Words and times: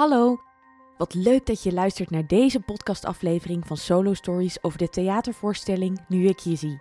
Hallo, 0.00 0.40
wat 0.96 1.14
leuk 1.14 1.46
dat 1.46 1.62
je 1.62 1.72
luistert 1.72 2.10
naar 2.10 2.26
deze 2.26 2.60
podcastaflevering 2.60 3.66
van 3.66 3.76
Solo 3.76 4.14
Stories 4.14 4.62
over 4.62 4.78
de 4.78 4.88
theatervoorstelling 4.88 6.04
Nu 6.08 6.26
ik 6.26 6.38
je 6.38 6.56
zie. 6.56 6.80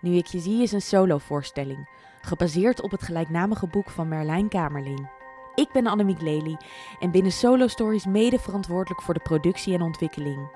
Nu 0.00 0.16
ik 0.16 0.26
je 0.26 0.38
zie 0.38 0.62
is 0.62 0.72
een 0.72 0.82
solovoorstelling, 0.82 1.88
gebaseerd 2.20 2.82
op 2.82 2.90
het 2.90 3.02
gelijknamige 3.02 3.66
boek 3.66 3.90
van 3.90 4.08
Merlijn 4.08 4.48
Kamerling. 4.48 5.10
Ik 5.54 5.72
ben 5.72 5.86
Annemiek 5.86 6.20
Lely 6.20 6.56
en 7.00 7.10
binnen 7.10 7.32
Solo 7.32 7.66
Stories 7.66 8.06
mede 8.06 8.38
verantwoordelijk 8.38 9.02
voor 9.02 9.14
de 9.14 9.20
productie 9.20 9.74
en 9.74 9.82
ontwikkeling. 9.82 10.50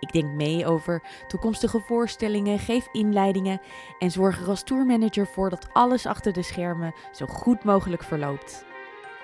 Ik 0.00 0.12
denk 0.12 0.34
mee 0.34 0.66
over 0.66 1.02
toekomstige 1.28 1.80
voorstellingen, 1.80 2.58
geef 2.58 2.88
inleidingen 2.92 3.60
en 3.98 4.10
zorg 4.10 4.40
er 4.40 4.48
als 4.48 4.62
tourmanager 4.62 5.26
voor 5.26 5.50
dat 5.50 5.68
alles 5.72 6.06
achter 6.06 6.32
de 6.32 6.42
schermen 6.42 6.94
zo 7.12 7.26
goed 7.26 7.64
mogelijk 7.64 8.02
verloopt. 8.02 8.67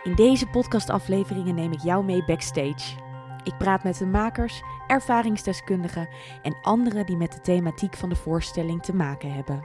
In 0.04 0.14
deze 0.14 0.46
podcastafleveringen 0.46 1.54
neem 1.54 1.72
ik 1.72 1.82
jou 1.82 2.04
mee 2.04 2.24
backstage. 2.24 2.96
Ik 3.44 3.58
praat 3.58 3.84
met 3.84 3.98
de 3.98 4.06
makers, 4.06 4.62
ervaringsdeskundigen 4.86 6.08
en 6.42 6.56
anderen 6.62 7.06
die 7.06 7.16
met 7.16 7.32
de 7.32 7.40
thematiek 7.40 7.96
van 7.96 8.08
de 8.08 8.16
voorstelling 8.16 8.82
te 8.82 8.94
maken 8.94 9.32
hebben. 9.32 9.64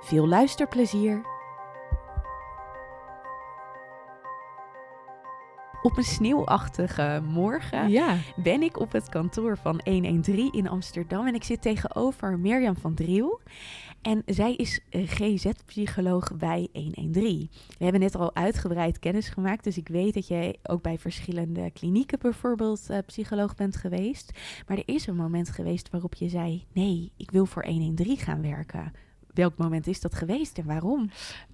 Veel 0.00 0.28
luisterplezier! 0.28 1.22
Op 5.82 5.96
een 5.96 6.04
sneeuwachtige 6.04 7.22
morgen 7.24 7.88
Ja, 7.88 8.16
ben 8.36 8.62
ik 8.62 8.80
op 8.80 8.92
het 8.92 9.08
kantoor 9.08 9.58
van 9.58 9.80
113 9.84 10.52
in 10.52 10.68
Amsterdam 10.68 11.26
en 11.26 11.34
ik 11.34 11.44
zit 11.44 11.62
tegenover 11.62 12.38
Mirjam 12.38 12.76
van 12.76 12.94
Driel. 12.94 13.40
En 14.02 14.22
zij 14.26 14.54
is 14.54 14.80
eh, 14.90 15.08
GZ-psycholoog 15.08 16.36
bij 16.36 16.68
113. 16.72 17.50
We 17.78 17.84
hebben 17.84 18.00
net 18.00 18.14
al 18.14 18.34
uitgebreid 18.34 18.98
kennis 18.98 19.28
gemaakt, 19.28 19.64
dus 19.64 19.76
ik 19.76 19.88
weet 19.88 20.14
dat 20.14 20.26
jij 20.26 20.56
ook 20.62 20.82
bij 20.82 20.98
verschillende 20.98 21.70
klinieken 21.70 22.18
bijvoorbeeld 22.18 22.90
eh, 22.90 22.98
psycholoog 23.06 23.54
bent 23.54 23.76
geweest. 23.76 24.32
Maar 24.66 24.76
er 24.76 24.94
is 24.94 25.06
een 25.06 25.16
moment 25.16 25.48
geweest 25.48 25.90
waarop 25.90 26.14
je 26.14 26.28
zei: 26.28 26.66
nee, 26.72 27.12
ik 27.16 27.30
wil 27.30 27.46
voor 27.46 27.64
113 27.64 28.16
gaan 28.16 28.42
werken. 28.42 28.92
Welk 29.34 29.56
moment 29.56 29.86
is 29.86 30.00
dat 30.00 30.14
geweest 30.14 30.58
en 30.58 30.66
waarom? 30.66 31.10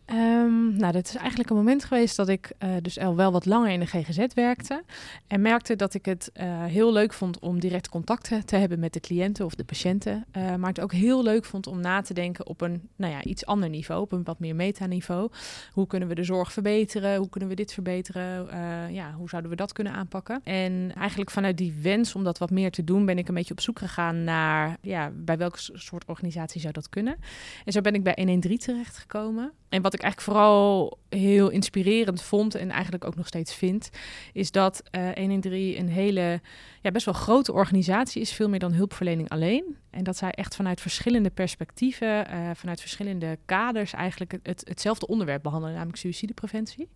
Ehm, 0.09 0.77
nou, 0.77 0.92
dat 0.92 1.05
is 1.05 1.14
eigenlijk 1.14 1.51
een 1.51 1.56
moment 1.56 1.84
geweest 1.84 2.17
dat 2.17 2.28
ik 2.28 2.53
eh, 2.59 2.70
dus 2.83 2.98
al 2.98 3.17
wel 3.17 3.33
wat 3.33 3.47
langer 3.47 3.70
in 3.70 3.81
de 3.81 3.87
GGZ 3.87 4.27
werkte. 4.34 4.83
En 5.27 5.41
merkte 5.41 5.77
dat 5.77 5.95
ik 5.95 6.05
het 6.05 6.31
eh, 6.33 6.65
heel 6.65 6.92
leuk 6.92 7.12
vond 7.12 7.39
om 7.39 7.61
direct 7.61 7.89
contact 7.89 8.47
te 8.47 8.56
hebben 8.56 8.78
met 8.78 8.92
de 8.92 9.00
cliënten 9.00 9.45
of 9.45 9.55
de 9.55 9.65
patiënten. 9.65 10.25
eh, 10.31 10.55
maar 10.55 10.69
het 10.69 10.81
ook 10.81 10.92
heel 10.92 11.23
leuk 11.23 11.45
vond 11.45 11.67
om 11.67 11.81
na 11.81 12.00
te 12.00 12.15
denken 12.15 12.47
op 12.47 12.61
een 12.61 12.89
nou 12.97 13.12
ja, 13.12 13.23
iets 13.25 13.47
ander 13.47 13.69
niveau, 13.69 14.03
op 14.03 14.12
een 14.12 14.25
wat 14.25 14.39
meer 14.39 14.55
metaniveau. 14.55 15.31
Hoe 15.73 15.87
kunnen 15.87 16.09
we 16.09 16.15
de 16.15 16.25
zorg 16.25 16.53
verbeteren? 16.53 17.17
Hoe 17.17 17.28
kunnen 17.28 17.48
we 17.48 17.55
dit 17.55 17.72
verbeteren? 17.72 18.47
Ja, 18.93 19.12
hoe 19.12 19.28
zouden 19.28 19.50
we 19.50 19.56
dat 19.56 19.72
kunnen 19.72 19.93
aanpakken? 19.93 20.41
En 20.45 20.93
eigenlijk 20.95 21.31
vanuit 21.31 21.56
die 21.56 21.75
wens 21.83 22.15
om 22.15 22.25
dat 22.25 22.39
wat 22.39 22.50
meer 22.50 22.70
te 22.70 22.84
doen, 22.84 23.06
ben 23.06 23.19
ik 23.19 23.28
een 23.28 23.34
beetje 23.34 23.53
op 23.53 23.61
zoek 23.61 23.78
gegaan 23.78 24.25
naar 24.25 24.77
ja, 24.81 25.11
bij 25.15 25.37
welke 25.39 25.59
soort 25.59 26.05
organisatie 26.05 26.61
zou 26.61 26.72
dat 26.72 26.89
kunnen. 26.89 27.17
En 27.65 27.72
zo 27.72 27.81
ben 27.81 27.95
ik 27.95 28.03
bij 28.03 28.15
113 28.17 28.59
terechtgekomen. 28.59 29.53
En 29.69 29.83
wat 29.83 29.94
ik 29.94 30.02
eigenlijk 30.02 30.33
vooral 30.33 30.98
heel 31.09 31.48
inspirerend 31.48 32.23
vond 32.23 32.55
en 32.55 32.70
eigenlijk 32.70 33.05
ook 33.05 33.17
nog 33.17 33.27
steeds 33.27 33.55
vind, 33.55 33.91
is 34.33 34.51
dat 34.51 34.83
eh 34.91 35.09
113 35.15 35.78
een 35.78 35.89
hele, 35.89 36.41
ja, 36.83 36.91
best 36.91 37.05
wel 37.05 37.15
grote 37.15 37.53
organisatie 37.53 38.20
is, 38.20 38.33
veel 38.33 38.48
meer 38.48 38.59
dan 38.59 38.73
hulpverlening 38.73 39.28
alleen. 39.28 39.77
En 39.91 40.05
dat 40.05 40.17
zij 40.17 40.31
echt 40.31 40.56
vanuit 40.56 40.81
verschillende 40.81 41.31
perspectieven, 41.31 42.28
eh, 42.28 42.50
vanuit 42.55 42.81
verschillende 42.81 43.39
kaders 43.45 43.92
eigenlijk 43.92 44.33
het, 44.33 44.41
het- 44.47 44.69
hetzelfde 44.69 45.06
onderwerp 45.06 45.42
behandelen, 45.42 45.75
namelijk 45.75 45.98
suïcidepreventie. 45.98 46.89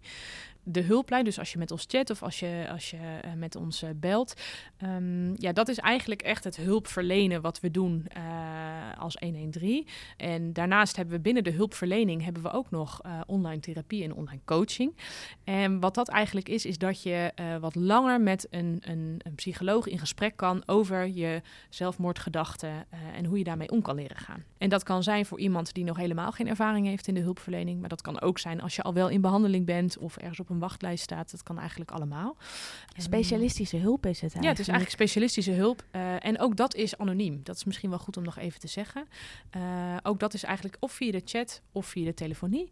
De 0.64 0.80
hulplijn, 0.82 1.24
dus 1.24 1.38
als 1.38 1.52
je 1.52 1.58
met 1.58 1.70
ons 1.70 1.84
chat 1.88 2.10
of 2.10 2.22
als 2.22 2.40
je, 2.40 2.66
als 2.72 2.90
je 2.90 2.96
eh, 3.22 3.32
met 3.36 3.56
ons 3.56 3.82
eh, 3.82 3.90
belt, 3.96 4.34
Ehm, 4.78 5.34
ja, 5.34 5.52
dat 5.52 5.68
is 5.68 5.78
eigenlijk 5.78 6.22
echt 6.22 6.44
het 6.44 6.56
hulpverlenen 6.56 7.40
wat 7.40 7.60
we 7.60 7.70
doen 7.70 8.06
eh, 8.08 8.22
als 8.98 9.16
113. 9.20 9.86
En 10.16 10.52
daarnaast 10.52 10.96
hebben 10.96 11.14
we 11.16 11.20
binnen 11.20 11.44
de 11.44 11.50
hulpverlening 11.50 12.24
hebben 12.24 12.42
we 12.42 12.50
ook 12.50 12.70
nog 12.70 13.00
eh, 13.02 13.20
online 13.26 13.60
therapie 13.60 14.01
en 14.04 14.14
online 14.14 14.40
coaching. 14.44 14.96
En 15.44 15.80
wat 15.80 15.94
dat 15.94 16.08
eigenlijk 16.08 16.48
is, 16.48 16.66
is 16.66 16.78
dat 16.78 17.02
je 17.02 17.32
eh, 17.34 17.56
wat 17.56 17.74
langer 17.74 18.20
met 18.20 18.46
een, 18.50 18.82
een, 18.84 19.20
een 19.22 19.34
psycholoog 19.34 19.86
in 19.86 19.98
gesprek 19.98 20.36
kan 20.36 20.62
over 20.66 21.06
je 21.08 21.42
zelfmoordgedachten 21.70 22.68
eh, 22.68 22.98
en 23.16 23.24
hoe 23.24 23.38
je 23.38 23.44
daarmee 23.44 23.70
om 23.70 23.82
kan 23.82 23.94
leren 23.94 24.16
gaan. 24.16 24.44
En 24.58 24.68
dat 24.68 24.82
kan 24.82 25.02
zijn 25.02 25.26
voor 25.26 25.40
iemand 25.40 25.74
die 25.74 25.84
nog 25.84 25.96
helemaal 25.96 26.32
geen 26.32 26.48
ervaring 26.48 26.86
heeft 26.86 27.08
in 27.08 27.14
de 27.14 27.20
hulpverlening, 27.20 27.80
maar 27.80 27.88
dat 27.88 28.00
kan 28.00 28.20
ook 28.20 28.38
zijn 28.38 28.60
als 28.60 28.76
je 28.76 28.82
al 28.82 28.94
wel 28.94 29.08
in 29.08 29.20
behandeling 29.20 29.66
bent 29.66 29.98
of 29.98 30.16
ergens 30.16 30.40
op 30.40 30.50
een 30.50 30.58
wachtlijst 30.58 31.02
staat. 31.02 31.30
Dat 31.30 31.42
kan 31.42 31.58
eigenlijk 31.58 31.90
allemaal. 31.90 32.36
Specialistische 32.96 33.76
hulp 33.76 34.06
is 34.06 34.20
het 34.20 34.32
Ja, 34.32 34.48
het 34.48 34.58
is 34.58 34.68
eigenlijk 34.68 34.90
specialistische 34.90 35.52
hulp. 35.52 35.84
eh, 35.90 36.24
en 36.24 36.40
ook 36.40 36.56
dat 36.56 36.74
is 36.74 36.98
anoniem. 36.98 37.40
Dat 37.42 37.56
is 37.56 37.64
misschien 37.64 37.90
wel 37.90 37.98
goed 37.98 38.16
om 38.16 38.22
nog 38.22 38.38
even 38.38 38.60
te 38.60 38.68
zeggen. 38.68 39.06
Ook 40.02 40.20
dat 40.20 40.34
is 40.34 40.42
eigenlijk 40.42 40.76
of 40.80 40.92
via 40.92 41.12
de 41.12 41.22
chat 41.24 41.62
of 41.72 41.86
via 41.86 42.04
de 42.04 42.14
telefonie. 42.14 42.70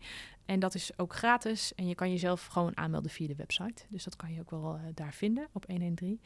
En 0.50 0.61
dat 0.61 0.75
is 0.75 0.91
ook 0.97 1.15
gratis. 1.15 1.72
En 1.75 1.87
je 1.87 1.94
kan 1.94 2.11
jezelf 2.11 2.47
gewoon 2.47 2.77
aanmelden 2.77 3.11
via 3.11 3.27
de 3.27 3.34
website. 3.34 3.84
Dus 3.88 4.05
dat 4.05 4.16
kan 4.16 4.33
je 4.33 4.41
ook 4.41 4.50
wel 4.50 4.75
eh, 4.75 4.81
daar 4.94 5.15
vinden 5.15 5.49
op 5.53 5.66
113. 5.66 6.21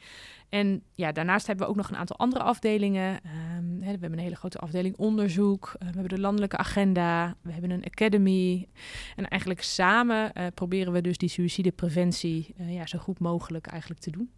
En 0.49 0.83
ja, 0.93 1.11
daarnaast 1.11 1.47
hebben 1.47 1.65
we 1.65 1.71
ook 1.71 1.77
nog 1.77 1.89
een 1.89 1.95
aantal 1.95 2.17
andere 2.17 2.43
afdelingen. 2.43 3.19
Ehm, 3.23 3.71
hè, 3.71 3.79
we 3.79 3.85
hebben 3.85 4.13
een 4.13 4.19
hele 4.19 4.35
grote 4.35 4.57
afdeling 4.57 4.97
onderzoek. 4.97 5.67
Eh, 5.73 5.87
we 5.87 5.93
hebben 5.93 6.15
de 6.15 6.19
landelijke 6.19 6.57
agenda. 6.57 7.35
We 7.41 7.51
hebben 7.51 7.71
een 7.71 7.83
academy. 7.83 8.67
En 9.15 9.27
eigenlijk 9.27 9.61
samen 9.61 10.33
eh, 10.33 10.45
proberen 10.53 10.93
we 10.93 11.01
dus 11.01 11.17
die 11.17 11.29
suïcidepreventie 11.29 12.53
ja, 12.57 12.85
zo 12.85 12.97
goed 12.97 13.19
mogelijk 13.19 13.67
eigenlijk 13.67 14.01
te 14.01 14.11
doen. 14.11 14.31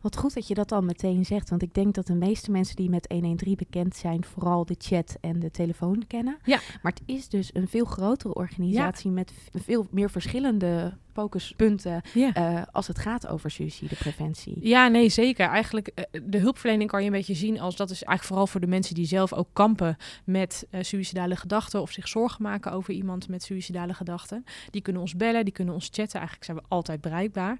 Wat 0.00 0.16
goed 0.16 0.34
dat 0.34 0.48
je 0.48 0.54
dat 0.54 0.72
al 0.72 0.82
meteen 0.82 1.24
zegt, 1.24 1.50
want 1.50 1.62
ik 1.62 1.74
denk 1.74 1.94
dat 1.94 2.06
de 2.06 2.14
meeste 2.14 2.50
mensen 2.50 2.76
die 2.76 2.90
met 2.90 3.06
113 3.08 3.56
bekend 3.56 3.96
zijn, 3.96 4.24
vooral 4.24 4.64
de 4.64 4.74
chat 4.78 5.16
en 5.20 5.38
de 5.40 5.50
telefoon 5.50 6.04
kennen. 6.06 6.38
Ja. 6.44 6.60
Maar 6.82 6.92
het 6.92 7.02
is 7.06 7.28
dus 7.28 7.50
een 7.52 7.68
veel 7.68 7.84
grotere 7.84 8.34
organisatie 8.34 9.10
met 9.10 9.32
veel 9.52 9.86
meer 9.90 10.10
verschillende 10.10 10.92
focuspunten 11.12 12.02
Ja. 12.14 12.32
eh, 12.34 12.62
als 12.72 12.86
het 12.86 12.98
gaat 12.98 13.26
over 13.26 13.50
suïcidepreventie. 13.50 14.56
Ja, 14.60 14.88
nee, 14.88 15.08
zeker. 15.08 15.48
Eigenlijk, 15.48 15.88
eh, 15.88 16.04
de 16.24 16.38
hulpverlening 16.38 16.90
kan 16.90 17.00
je 17.00 17.06
een 17.06 17.12
beetje 17.12 17.34
zien 17.34 17.60
als 17.60 17.76
dat 17.76 17.90
is 17.90 18.02
eigenlijk 18.02 18.26
vooral 18.26 18.46
voor 18.46 18.60
de 18.60 18.66
mensen 18.66 18.94
die 18.94 19.06
zelf 19.06 19.32
ook 19.32 19.48
kampen 19.52 19.96
met 20.24 20.66
eh 20.70 20.82
suïcidale 20.82 21.36
gedachten 21.36 21.80
of 21.80 21.90
zich 21.90 22.08
zorgen 22.08 22.42
maken 22.42 22.72
over 22.72 22.94
iemand 22.94 23.28
met 23.28 23.42
suïcidale 23.42 23.94
gedachten. 23.94 24.44
Die 24.70 24.82
kunnen 24.82 25.02
ons 25.02 25.16
bellen, 25.16 25.44
die 25.44 25.52
kunnen 25.52 25.74
ons 25.74 25.84
chatten. 25.92 26.14
Eigenlijk 26.18 26.44
zijn 26.44 26.56
we 26.56 26.62
altijd 26.68 27.00
bereikbaar. 27.00 27.58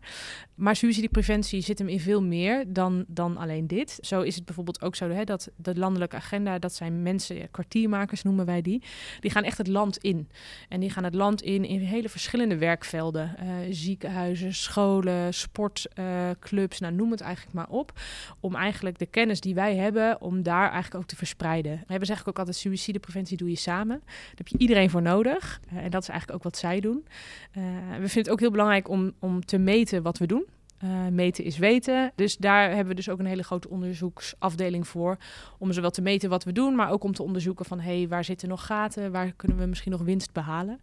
Maar 0.54 0.76
suïcidepreventie 0.76 1.60
zit 1.60 1.78
hem 1.78 1.88
in 1.88 2.00
veel 2.04 2.22
meer 2.22 2.64
dan, 2.72 3.04
dan 3.08 3.36
alleen 3.36 3.66
dit. 3.66 3.98
Zo 4.00 4.20
is 4.20 4.34
het 4.34 4.44
bijvoorbeeld 4.44 4.82
ook 4.82 4.96
zo 4.96 5.08
hè, 5.08 5.24
dat 5.24 5.50
de 5.56 5.76
landelijke 5.78 6.16
agenda, 6.16 6.58
dat 6.58 6.74
zijn 6.74 7.02
mensen, 7.02 7.50
kwartiermakers 7.50 8.22
noemen 8.22 8.46
wij 8.46 8.62
die, 8.62 8.82
die 9.20 9.30
gaan 9.30 9.44
echt 9.44 9.58
het 9.58 9.68
land 9.68 9.98
in. 9.98 10.28
En 10.68 10.80
die 10.80 10.90
gaan 10.90 11.04
het 11.04 11.14
land 11.14 11.42
in 11.42 11.64
in 11.64 11.80
hele 11.80 12.08
verschillende 12.08 12.56
werkvelden. 12.56 13.36
Eh, 13.36 13.46
ziekenhuizen, 13.70 14.54
scholen, 14.54 15.34
sportclubs, 15.34 16.80
nou 16.80 16.94
noem 16.94 17.10
het 17.10 17.20
eigenlijk 17.20 17.54
maar 17.54 17.68
op. 17.68 17.92
Om 18.40 18.54
eigenlijk 18.54 18.98
de 18.98 19.06
kennis 19.06 19.40
die 19.40 19.54
wij 19.54 19.76
hebben, 19.76 20.20
om 20.20 20.42
daar 20.42 20.70
eigenlijk 20.70 20.94
ook 20.94 21.08
te 21.08 21.16
verspreiden. 21.16 21.72
We 21.72 21.84
hebben 21.86 22.06
zeggen 22.06 22.26
ook 22.26 22.38
altijd, 22.38 22.56
suïcidepreventie 22.56 23.36
doe 23.36 23.48
je 23.48 23.56
samen. 23.56 23.98
Daar 24.04 24.34
heb 24.34 24.48
je 24.48 24.58
iedereen 24.58 24.90
voor 24.90 25.02
nodig. 25.02 25.60
Eh, 25.68 25.76
en 25.76 25.90
dat 25.90 26.02
is 26.02 26.08
eigenlijk 26.08 26.38
ook 26.38 26.44
wat 26.52 26.60
zij 26.60 26.80
doen. 26.80 27.06
Eh, 27.52 27.62
we 27.90 28.08
vinden 28.08 28.22
het 28.22 28.30
ook 28.30 28.40
heel 28.40 28.50
belangrijk 28.50 28.88
om, 28.88 29.12
om 29.18 29.44
te 29.44 29.58
meten 29.58 30.02
wat 30.02 30.18
we 30.18 30.26
doen. 30.26 30.44
Eh, 30.84 31.06
meten 31.10 31.44
is 31.44 31.58
weten. 31.58 32.12
Dus 32.14 32.36
daar 32.36 32.68
hebben 32.68 32.86
we 32.88 32.94
dus 32.94 33.08
ook 33.08 33.18
een 33.18 33.26
hele 33.26 33.42
grote 33.42 33.68
onderzoeksafdeling 33.68 34.88
voor. 34.88 35.16
Om 35.58 35.72
zowel 35.72 35.90
te 35.90 36.02
meten 36.02 36.30
wat 36.30 36.44
we 36.44 36.52
doen, 36.52 36.74
maar 36.74 36.90
ook 36.90 37.04
om 37.04 37.12
te 37.12 37.22
onderzoeken 37.22 37.64
van... 37.64 37.80
hey, 37.80 38.08
waar 38.08 38.24
zitten 38.24 38.48
nog 38.48 38.66
gaten? 38.66 39.12
Waar 39.12 39.32
kunnen 39.32 39.58
we 39.58 39.66
misschien 39.66 39.92
nog 39.92 40.02
winst 40.02 40.32
behalen? 40.32 40.80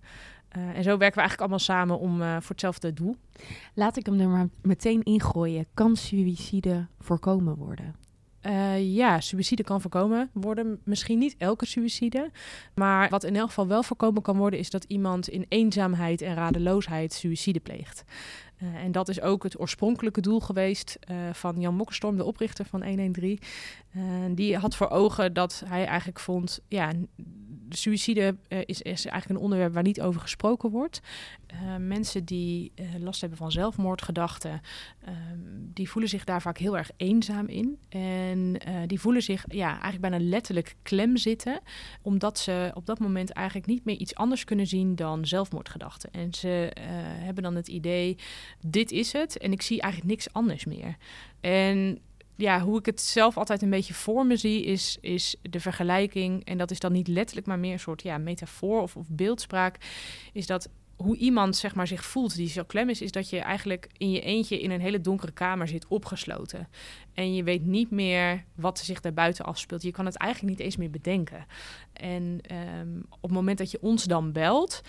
Eh, 0.49 0.61
en 0.61 0.83
zo 0.83 0.97
werken 0.97 0.97
we 0.97 1.19
eigenlijk 1.19 1.39
allemaal 1.39 1.59
samen 1.59 1.99
om, 1.99 2.21
eh, 2.21 2.31
voor 2.31 2.49
hetzelfde 2.49 2.93
doel. 2.93 3.15
Laat 3.73 3.97
ik 3.97 4.05
hem 4.05 4.19
er 4.19 4.27
maar 4.27 4.49
meteen 4.61 5.03
ingooien. 5.03 5.65
Kan 5.73 5.95
suïcide 5.95 6.87
voorkomen 6.99 7.55
worden? 7.55 7.95
Eh, 8.41 8.95
ja, 8.95 9.19
suïcide 9.19 9.63
kan 9.63 9.81
voorkomen 9.81 10.29
worden. 10.33 10.79
Misschien 10.83 11.17
niet 11.17 11.35
elke 11.37 11.65
suïcide. 11.65 12.31
Maar 12.75 13.09
wat 13.09 13.23
in 13.23 13.35
elk 13.35 13.47
geval 13.47 13.67
wel 13.67 13.83
voorkomen 13.83 14.21
kan 14.21 14.37
worden, 14.37 14.59
is 14.59 14.69
dat 14.69 14.83
iemand 14.83 15.29
in 15.29 15.45
eenzaamheid 15.49 16.21
en 16.21 16.35
radeloosheid 16.35 17.13
suïcide 17.13 17.59
pleegt. 17.59 18.03
Eh, 18.61 18.83
en 18.83 18.91
dat 18.91 19.09
is 19.09 19.21
ook 19.21 19.43
het 19.43 19.59
oorspronkelijke 19.59 20.21
doel 20.21 20.39
geweest 20.39 20.97
eh, 20.99 21.15
van 21.33 21.59
Jan 21.59 21.75
Mokkerstorm, 21.75 22.17
de 22.17 22.23
oprichter 22.23 22.65
van 22.65 22.83
113. 22.83 23.39
Eh, 23.91 24.01
die 24.31 24.57
had 24.57 24.75
voor 24.75 24.89
ogen 24.89 25.33
dat 25.33 25.63
hij 25.65 25.85
eigenlijk 25.85 26.19
vond, 26.19 26.59
ja, 26.67 26.91
n- 27.71 27.75
suïcide 27.75 28.35
is, 28.47 28.81
is, 28.81 29.05
eigenlijk 29.05 29.29
een 29.29 29.45
onderwerp 29.45 29.73
waar 29.73 29.83
niet 29.83 30.01
over 30.01 30.21
gesproken 30.21 30.69
wordt. 30.69 31.01
mensen 31.79 32.25
die 32.25 32.71
last 32.99 33.21
hebben 33.21 33.37
van 33.37 33.51
zelfmoordgedachten, 33.51 34.61
ehm, 35.05 35.15
die 35.73 35.89
voelen 35.89 36.09
zich 36.09 36.23
daar 36.23 36.41
vaak 36.41 36.57
heel 36.57 36.77
erg 36.77 36.89
eenzaam 36.97 37.47
in. 37.47 37.79
En 37.89 38.57
die 38.87 38.99
voelen 38.99 39.21
zich 39.23 39.45
ja, 39.47 39.69
eigenlijk 39.69 40.01
bijna 40.01 40.19
letterlijk 40.19 40.75
klem 40.81 41.17
zitten, 41.17 41.59
omdat 42.01 42.39
ze 42.39 42.71
op 42.73 42.85
dat 42.85 42.99
moment 42.99 43.31
eigenlijk 43.31 43.67
niet 43.67 43.85
meer 43.85 43.97
iets 43.97 44.15
anders 44.15 44.43
kunnen 44.43 44.67
zien 44.67 44.95
dan 44.95 45.25
zelfmoordgedachten. 45.25 46.11
En 46.11 46.33
ze 46.33 46.71
hebben 47.19 47.43
dan 47.43 47.55
het 47.55 47.67
idee, 47.67 48.17
dit 48.67 48.91
is 48.91 49.11
het 49.11 49.37
en 49.37 49.51
ik 49.51 49.61
zie 49.61 49.81
eigenlijk 49.81 50.11
niks 50.11 50.33
anders 50.33 50.65
meer. 50.65 50.97
En 51.41 51.99
ja, 52.41 52.61
hoe 52.61 52.79
ik 52.79 52.85
het 52.85 53.01
zelf 53.01 53.37
altijd 53.37 53.61
een 53.61 53.69
beetje 53.69 53.93
voor 53.93 54.25
me 54.25 54.35
zie, 54.35 54.63
is, 54.63 54.97
is 55.01 55.35
de 55.41 55.59
vergelijking. 55.59 56.45
En 56.45 56.57
dat 56.57 56.71
is 56.71 56.79
dan 56.79 56.91
niet 56.91 57.07
letterlijk, 57.07 57.47
maar 57.47 57.59
meer 57.59 57.73
een 57.73 57.79
soort 57.79 58.01
ja, 58.01 58.17
metafoor 58.17 58.81
of, 58.81 58.95
of 58.95 59.07
beeldspraak. 59.09 59.77
Is 60.33 60.47
dat 60.47 60.69
hoe 61.01 61.17
iemand 61.17 61.55
zeg 61.55 61.75
maar, 61.75 61.87
zich 61.87 62.05
voelt 62.05 62.35
die 62.35 62.49
zo 62.49 62.63
klem 62.63 62.89
is, 62.89 63.01
is 63.01 63.11
dat 63.11 63.29
je 63.29 63.39
eigenlijk 63.39 63.89
in 63.97 64.11
je 64.11 64.21
eentje 64.21 64.59
in 64.59 64.71
een 64.71 64.81
hele 64.81 65.01
donkere 65.01 65.31
kamer 65.31 65.67
zit 65.67 65.87
opgesloten. 65.87 66.67
En 67.13 67.35
je 67.35 67.43
weet 67.43 67.65
niet 67.65 67.91
meer 67.91 68.45
wat 68.55 68.79
zich 68.79 69.01
daarbuiten 69.01 69.45
afspeelt. 69.45 69.81
Je 69.81 69.91
kan 69.91 70.05
het 70.05 70.15
eigenlijk 70.15 70.57
niet 70.57 70.65
eens 70.65 70.77
meer 70.77 70.89
bedenken. 70.89 71.45
En 71.93 72.39
ehm, 72.41 72.99
op 73.09 73.21
het 73.21 73.31
moment 73.31 73.57
dat 73.57 73.71
je 73.71 73.81
ons 73.81 74.03
dan 74.03 74.31
belt 74.31 74.81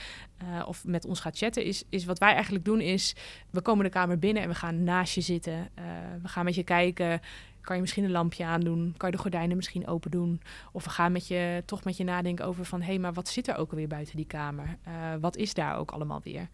uh, 0.43 0.69
of 0.69 0.85
met 0.85 1.05
ons 1.05 1.21
gaat 1.21 1.39
chatten, 1.39 1.65
is, 1.65 1.85
is 1.89 2.05
wat 2.05 2.19
wij 2.19 2.33
eigenlijk 2.33 2.65
doen 2.65 2.81
is, 2.81 3.15
we 3.51 3.61
komen 3.61 3.85
de 3.85 3.91
kamer 3.91 4.19
binnen 4.19 4.43
en 4.43 4.49
we 4.49 4.55
gaan 4.55 4.85
naast 4.85 5.15
je 5.15 5.21
zitten. 5.21 5.71
Uh, 5.79 5.85
we 6.23 6.29
gaan 6.29 6.45
met 6.45 6.55
je 6.55 6.63
kijken 6.63 7.21
kan 7.63 7.75
je 7.75 7.81
misschien 7.81 8.05
een 8.05 8.11
lampje 8.11 8.45
aandoen? 8.45 8.95
Kan 8.97 9.11
je 9.11 9.17
de 9.17 9.23
gordijnen 9.23 9.57
misschien 9.57 9.87
open 9.87 10.11
doen? 10.11 10.41
Of 10.73 10.85
we 10.85 10.91
gaan 10.91 11.13
met 11.13 11.27
je, 11.27 11.63
toch 11.67 11.85
met 11.85 11.97
je 11.97 12.05
nadenken 12.05 12.45
over 12.45 12.65
van... 12.65 12.81
hé, 12.81 12.87
hey, 12.87 12.99
maar 12.99 13.13
wat 13.13 13.29
zit 13.29 13.49
er 13.49 13.57
ook 13.57 13.71
alweer 13.71 13.89
buiten 13.89 14.17
die 14.17 14.27
kamer? 14.27 14.77
Uh, 14.89 14.93
wat 15.21 15.37
is 15.37 15.55
daar 15.55 15.77
ook 15.77 15.91
allemaal 15.91 16.21
weer? 16.25 16.49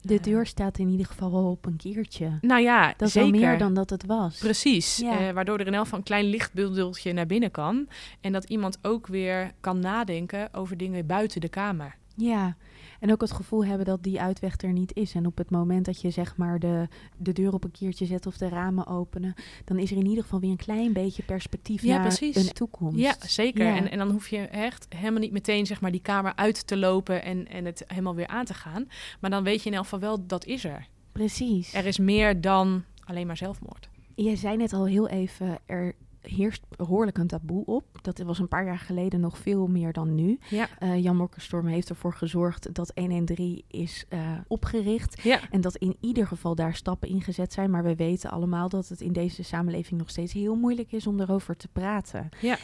De 0.00 0.20
deur 0.20 0.40
uh, 0.40 0.46
staat 0.46 0.78
in 0.78 0.88
ieder 0.88 1.06
geval 1.06 1.32
wel 1.32 1.50
op 1.50 1.66
een 1.66 1.76
keertje. 1.76 2.38
Nou 2.40 2.62
ja, 2.62 2.94
dat 2.96 3.08
is 3.08 3.14
zeker. 3.14 3.30
meer 3.30 3.58
dan 3.58 3.74
dat 3.74 3.90
het 3.90 4.06
was. 4.06 4.38
Precies, 4.38 4.96
ja. 4.96 5.20
uh, 5.20 5.30
waardoor 5.30 5.58
er 5.58 5.66
in 5.66 5.74
elk 5.74 5.82
geval 5.82 5.98
een 5.98 6.04
klein 6.04 6.24
lichtbundeltje 6.24 7.12
naar 7.12 7.26
binnen 7.26 7.50
kan. 7.50 7.88
En 8.20 8.32
dat 8.32 8.44
iemand 8.44 8.78
ook 8.82 9.06
weer 9.06 9.52
kan 9.60 9.78
nadenken 9.78 10.54
over 10.54 10.76
dingen 10.76 11.06
buiten 11.06 11.40
de 11.40 11.48
kamer. 11.48 11.96
Ja, 12.14 12.56
en 13.00 13.12
ook 13.12 13.20
het 13.20 13.32
gevoel 13.32 13.64
hebben 13.64 13.86
dat 13.86 14.02
die 14.02 14.20
uitweg 14.20 14.60
er 14.60 14.72
niet 14.72 14.94
is. 14.94 15.14
En 15.14 15.26
op 15.26 15.38
het 15.38 15.50
moment 15.50 15.84
dat 15.84 16.00
je 16.00 16.10
zeg 16.10 16.36
maar 16.36 16.58
de, 16.58 16.88
de 17.16 17.32
deur 17.32 17.52
op 17.52 17.64
een 17.64 17.70
keertje 17.70 18.06
zet 18.06 18.26
of 18.26 18.36
de 18.36 18.48
ramen 18.48 18.86
openen, 18.86 19.34
dan 19.64 19.78
is 19.78 19.90
er 19.90 19.96
in 19.96 20.06
ieder 20.06 20.22
geval 20.22 20.40
weer 20.40 20.50
een 20.50 20.56
klein 20.56 20.92
beetje 20.92 21.22
perspectief 21.22 21.82
ja, 21.82 21.94
naar 21.94 22.06
precies. 22.06 22.36
een 22.36 22.52
toekomst. 22.52 22.98
Ja, 22.98 23.14
zeker. 23.26 23.66
Ja. 23.66 23.76
En, 23.76 23.90
en 23.90 23.98
dan 23.98 24.10
hoef 24.10 24.28
je 24.28 24.38
echt 24.38 24.86
helemaal 24.88 25.20
niet 25.20 25.32
meteen 25.32 25.66
zeg 25.66 25.80
maar 25.80 25.90
die 25.90 26.02
kamer 26.02 26.32
uit 26.36 26.66
te 26.66 26.76
lopen 26.76 27.22
en, 27.22 27.48
en 27.48 27.64
het 27.64 27.84
helemaal 27.86 28.14
weer 28.14 28.26
aan 28.26 28.44
te 28.44 28.54
gaan. 28.54 28.88
Maar 29.20 29.30
dan 29.30 29.44
weet 29.44 29.62
je 29.62 29.68
in 29.68 29.74
elk 29.74 29.84
geval 29.84 30.00
wel, 30.00 30.26
dat 30.26 30.44
is 30.44 30.64
er. 30.64 30.88
Precies. 31.12 31.74
Er 31.74 31.86
is 31.86 31.98
meer 31.98 32.40
dan 32.40 32.84
alleen 33.04 33.26
maar 33.26 33.36
zelfmoord. 33.36 33.88
Je 34.14 34.36
zei 34.36 34.56
net 34.56 34.72
al 34.72 34.86
heel 34.86 35.08
even, 35.08 35.58
er 35.66 35.94
heerst 36.28 36.62
behoorlijk 36.76 37.18
een 37.18 37.26
taboe 37.26 37.64
op. 37.64 37.84
Dat 38.02 38.18
was 38.18 38.38
een 38.38 38.48
paar 38.48 38.64
jaar 38.64 38.78
geleden 38.78 39.20
nog 39.20 39.38
veel 39.38 39.66
meer 39.66 39.92
dan 39.92 40.14
nu. 40.14 40.38
Ja. 40.50 40.68
Uh, 40.80 41.02
Jan 41.02 41.16
Mokkerstorm 41.16 41.66
heeft 41.66 41.88
ervoor 41.88 42.14
gezorgd 42.14 42.74
dat 42.74 42.92
113 42.94 43.64
is 43.68 44.04
uh, 44.08 44.18
opgericht. 44.48 45.22
Ja. 45.22 45.40
En 45.50 45.60
dat 45.60 45.76
in 45.76 45.96
ieder 46.00 46.26
geval 46.26 46.54
daar 46.54 46.74
stappen 46.74 47.08
in 47.08 47.22
gezet 47.22 47.52
zijn. 47.52 47.70
Maar 47.70 47.82
we 47.82 47.96
weten 47.96 48.30
allemaal 48.30 48.68
dat 48.68 48.88
het 48.88 49.00
in 49.00 49.12
deze 49.12 49.42
samenleving 49.42 50.00
nog 50.00 50.10
steeds 50.10 50.32
heel 50.32 50.54
moeilijk 50.54 50.92
is 50.92 51.06
om 51.06 51.20
erover 51.20 51.56
te 51.56 51.68
praten. 51.68 52.28
Ja. 52.40 52.58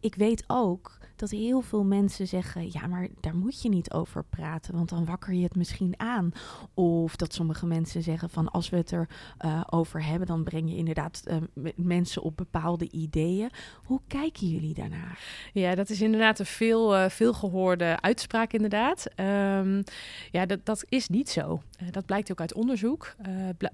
Ik 0.00 0.14
weet 0.14 0.44
ook 0.46 0.98
dat 1.16 1.30
heel 1.30 1.60
veel 1.60 1.84
mensen 1.84 2.26
zeggen: 2.28 2.68
ja, 2.72 2.86
maar 2.86 3.08
daar 3.20 3.36
moet 3.36 3.62
je 3.62 3.68
niet 3.68 3.92
over 3.92 4.24
praten, 4.24 4.74
want 4.74 4.88
dan 4.88 5.04
wakker 5.04 5.34
je 5.34 5.42
het 5.42 5.56
misschien 5.56 5.94
aan. 5.96 6.32
Of 6.74 7.16
dat 7.16 7.34
sommige 7.34 7.66
mensen 7.66 8.02
zeggen: 8.02 8.30
van 8.30 8.50
als 8.50 8.70
we 8.70 8.76
het 8.76 8.90
er 8.90 9.08
uh, 9.44 9.60
over 9.70 10.04
hebben, 10.04 10.26
dan 10.26 10.44
breng 10.44 10.70
je 10.70 10.76
inderdaad 10.76 11.22
uh, 11.26 11.70
mensen 11.76 12.22
op 12.22 12.36
bepaalde 12.36 12.90
ideeën. 12.90 13.50
Hoe 13.84 14.00
kijken 14.06 14.48
jullie 14.48 14.74
daarnaar? 14.74 15.18
Ja, 15.52 15.74
dat 15.74 15.90
is 15.90 16.00
inderdaad 16.00 16.38
een 16.38 16.46
veel, 16.46 16.96
uh, 16.96 17.08
veel 17.08 17.32
gehoorde 17.32 18.00
uitspraak, 18.00 18.52
inderdaad. 18.52 19.06
Um, 19.16 19.82
ja, 20.30 20.46
dat, 20.46 20.64
dat 20.64 20.84
is 20.88 21.08
niet 21.08 21.30
zo. 21.30 21.62
dat 21.90 22.06
blijkt 22.06 22.30
ook 22.30 22.40
uit 22.40 22.54
onderzoek. 22.54 23.14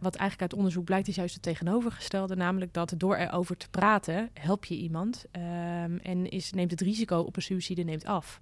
wat 0.00 0.16
eigenlijk 0.16 0.40
uit 0.40 0.54
onderzoek 0.54 0.84
blijkt, 0.84 1.08
is 1.08 1.14
juist 1.14 1.34
het 1.34 1.42
tegenovergestelde, 1.42 2.36
namelijk 2.36 2.72
dat 2.72 2.94
door 2.96 3.16
erover 3.16 3.56
te 3.56 3.68
praten, 3.70 4.30
help 4.34 4.64
je 4.64 4.76
iemand 4.76 5.24
um, 5.32 5.98
en 5.98 6.28
is, 6.30 6.52
neemt 6.52 6.70
het 6.70 6.80
risico 6.80 7.20
op 7.28 7.36
een 7.36 7.42
suïcide 7.42 7.82
neemt 7.82 8.04
af. 8.04 8.40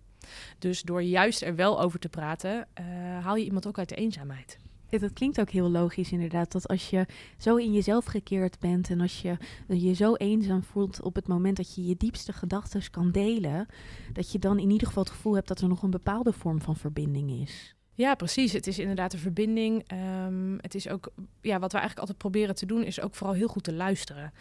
Dus 0.58 0.82
door 0.82 1.02
juist 1.02 1.42
er 1.42 1.54
wel 1.54 1.80
over 1.80 1.98
te 1.98 2.08
praten, 2.08 2.68
uh, 2.80 2.84
haal 3.24 3.36
je 3.36 3.44
iemand 3.44 3.66
ook 3.66 3.78
uit 3.78 3.88
de 3.88 3.94
eenzaamheid. 3.94 4.58
Dat 4.90 5.12
klinkt 5.12 5.40
ook 5.40 5.50
heel 5.50 5.70
logisch 5.70 6.12
inderdaad, 6.12 6.52
dat 6.52 6.68
als 6.68 6.90
je 6.90 7.06
zo 7.38 7.56
in 7.56 7.72
jezelf 7.72 8.04
gekeerd 8.04 8.58
bent 8.58 8.90
en 8.90 9.00
als 9.00 9.22
je 9.22 9.36
je 9.68 9.92
zo 9.92 10.14
eenzaam 10.14 10.62
voelt 10.62 11.02
op 11.02 11.14
het 11.14 11.28
moment 11.28 11.56
dat 11.56 11.74
je 11.74 11.86
je 11.86 11.96
diepste 11.96 12.32
gedachten 12.32 12.90
kan 12.90 13.10
delen, 13.10 13.66
dat 14.12 14.32
je 14.32 14.38
dan 14.38 14.58
in 14.58 14.70
ieder 14.70 14.86
geval 14.86 15.02
het 15.02 15.12
gevoel 15.12 15.34
hebt 15.34 15.48
dat 15.48 15.60
er 15.60 15.68
nog 15.68 15.82
een 15.82 15.90
bepaalde 15.90 16.32
vorm 16.32 16.60
van 16.60 16.76
verbinding 16.76 17.30
is. 17.30 17.75
Ja, 17.96 18.14
precies. 18.14 18.52
Het 18.52 18.66
is 18.66 18.78
inderdaad 18.78 19.12
een 19.12 19.18
verbinding. 19.18 19.92
Um, 20.26 20.58
het 20.60 20.74
is 20.74 20.88
ook, 20.88 21.12
ja, 21.40 21.58
wat 21.58 21.72
we 21.72 21.78
eigenlijk 21.78 21.98
altijd 21.98 22.18
proberen 22.18 22.54
te 22.54 22.66
doen, 22.66 22.84
is 22.84 23.00
ook 23.00 23.14
vooral 23.14 23.34
heel 23.34 23.48
goed 23.48 23.64
te 23.64 23.72
luisteren. 23.72 24.32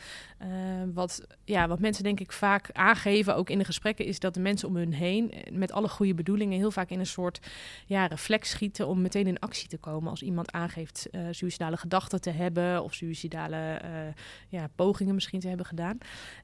Uh, 0.42 0.48
wat, 0.94 1.28
ja, 1.44 1.68
wat 1.68 1.80
mensen 1.80 2.04
denk 2.04 2.20
ik 2.20 2.32
vaak 2.32 2.70
aangeven, 2.72 3.36
ook 3.36 3.50
in 3.50 3.58
de 3.58 3.66
gesprekken, 3.66 4.06
is 4.06 4.20
dat 4.20 4.34
de 4.34 4.40
mensen 4.40 4.68
om 4.68 4.76
hun 4.76 4.94
heen, 4.94 5.34
met 5.52 5.72
alle 5.72 5.88
goede 5.88 6.14
bedoelingen, 6.14 6.58
heel 6.58 6.72
vaak 6.72 6.90
in 6.90 7.00
een 7.00 7.06
soort 7.06 7.40
ja, 7.86 8.06
reflex 8.06 8.50
schieten 8.50 8.88
om 8.88 9.02
meteen 9.02 9.28
in 9.28 9.40
actie 9.40 9.68
te 9.68 9.78
komen. 9.78 10.10
Als 10.10 10.22
iemand 10.22 10.52
aangeeft 10.52 11.08
uh, 11.12 11.22
suïcidale 11.32 11.78
gedachten 11.78 12.22
te 12.22 12.32
hebben 12.32 12.84
of 12.84 12.94
suïcidale 12.94 13.82
uh, 13.84 13.90
ja, 14.50 14.70
pogingen 14.76 15.14
misschien 15.14 15.40
te 15.40 15.48
hebben 15.48 15.66
gedaan. 15.66 15.98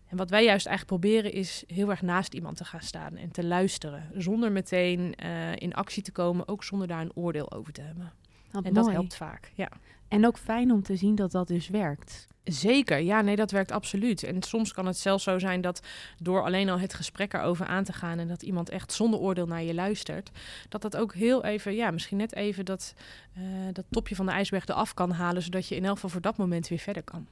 En 0.08 0.18
wat 0.18 0.30
wij 0.30 0.44
juist 0.44 0.66
eigenlijk 0.66 1.02
proberen 1.02 1.34
is 1.34 1.64
heel 1.68 1.90
erg 1.90 2.02
naast 2.02 2.34
iemand 2.34 2.58
te 2.58 2.66
gaan 2.66 2.82
staan 2.82 3.16
en 3.18 3.32
te 3.32 3.46
luisteren. 3.46 4.10
Zonder 4.18 4.52
meteen 4.52 5.16
in 5.56 5.74
actie 5.74 6.04
te 6.04 6.12
komen, 6.12 6.48
ook 6.48 6.64
zonder 6.64 6.88
daar 6.88 7.01
een 7.02 7.16
oordeel 7.16 7.52
over 7.52 7.74
te 7.74 7.82
hebben. 7.82 8.12
Wat 8.52 8.64
en 8.64 8.74
mooi. 8.74 8.86
dat 8.86 8.94
helpt 8.94 9.16
vaak, 9.16 9.52
ja. 9.56 9.70
En 10.08 10.26
ook 10.26 10.38
fijn 10.38 10.72
om 10.72 10.84
te 10.84 10.96
zien 10.96 11.16
dat 11.16 11.32
dat 11.32 11.48
dus 11.48 11.68
werkt. 11.68 12.28
Zeker, 12.44 13.00
ja, 13.00 13.22
nee, 13.22 13.36
dat 13.36 13.52
werkt 13.52 13.72
absoluut. 13.72 14.24
En 14.24 14.44
soms 14.44 14.74
kan 14.74 14.86
het 14.86 14.98
zelfs 14.98 15.24
zo 15.24 15.40
zijn 15.40 15.62
dat 15.62 15.82
door 16.18 16.44
alleen 16.44 16.70
al 16.70 16.80
het 16.80 16.94
gesprek 16.94 17.34
erover 17.34 17.66
aan 17.66 17.84
te 17.84 17.94
gaan 17.94 18.20
en 18.20 18.28
dat 18.28 18.42
iemand 18.42 18.70
echt 18.70 18.92
zonder 18.92 19.20
oordeel 19.20 19.46
naar 19.46 19.64
je 19.64 19.74
luistert, 19.74 20.32
dat 20.70 20.82
dat 20.82 20.98
ook 20.98 21.14
heel 21.14 21.44
even, 21.44 21.76
ja, 21.76 21.92
misschien 21.92 22.18
net 22.18 22.36
even 22.36 22.66
dat, 22.66 22.94
uh, 23.38 23.44
dat 23.74 23.86
topje 23.90 24.16
van 24.16 24.26
de 24.26 24.32
ijsberg 24.32 24.68
eraf 24.68 24.94
kan 24.94 25.12
halen, 25.12 25.42
zodat 25.42 25.68
je 25.68 25.76
in 25.76 25.86
elk 25.86 25.94
geval 25.94 26.10
voor 26.10 26.22
dat 26.22 26.38
moment 26.38 26.68
weer 26.68 26.80
verder 26.80 27.04
kan. 27.04 27.28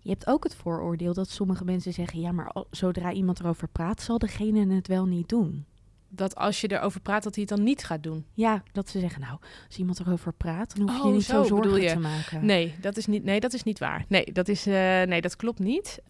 Je 0.00 0.10
hebt 0.10 0.26
ook 0.26 0.44
het 0.44 0.54
vooroordeel 0.54 1.14
dat 1.14 1.28
sommige 1.28 1.64
mensen 1.64 1.92
zeggen, 1.92 2.20
ja, 2.20 2.32
maar 2.32 2.52
zodra 2.70 3.12
iemand 3.12 3.40
erover 3.40 3.68
praat, 3.68 4.02
zal 4.02 4.18
degene 4.18 4.74
het 4.74 4.88
wel 4.88 5.06
niet 5.06 5.28
doen 5.28 5.64
dat 6.16 6.34
als 6.36 6.60
je 6.60 6.72
erover 6.72 7.00
praat, 7.00 7.22
dat 7.22 7.34
hij 7.34 7.44
het 7.48 7.56
dan 7.56 7.64
niet 7.64 7.84
gaat 7.84 8.02
doen. 8.02 8.24
Ja, 8.34 8.62
dat 8.72 8.88
ze 8.88 9.00
zeggen, 9.00 9.20
nou, 9.20 9.38
als 9.66 9.76
iemand 9.76 10.00
erover 10.00 10.32
praat, 10.32 10.76
dan 10.76 10.88
hoef 10.88 10.96
je 10.96 11.08
oh, 11.08 11.12
niet 11.12 11.24
zo, 11.24 11.42
zo 11.42 11.44
zorgen 11.44 11.80
je. 11.82 11.88
te 11.88 11.98
maken. 11.98 12.46
Nee, 12.46 12.74
dat 12.80 12.96
is 12.96 13.06
niet, 13.06 13.24
nee, 13.24 13.40
dat 13.40 13.52
is 13.52 13.62
niet 13.62 13.78
waar. 13.78 14.04
Nee, 14.08 14.32
dat, 14.32 14.48
is, 14.48 14.66
uh, 14.66 14.74
nee, 15.02 15.20
dat 15.20 15.36
klopt 15.36 15.58
niet. 15.58 16.02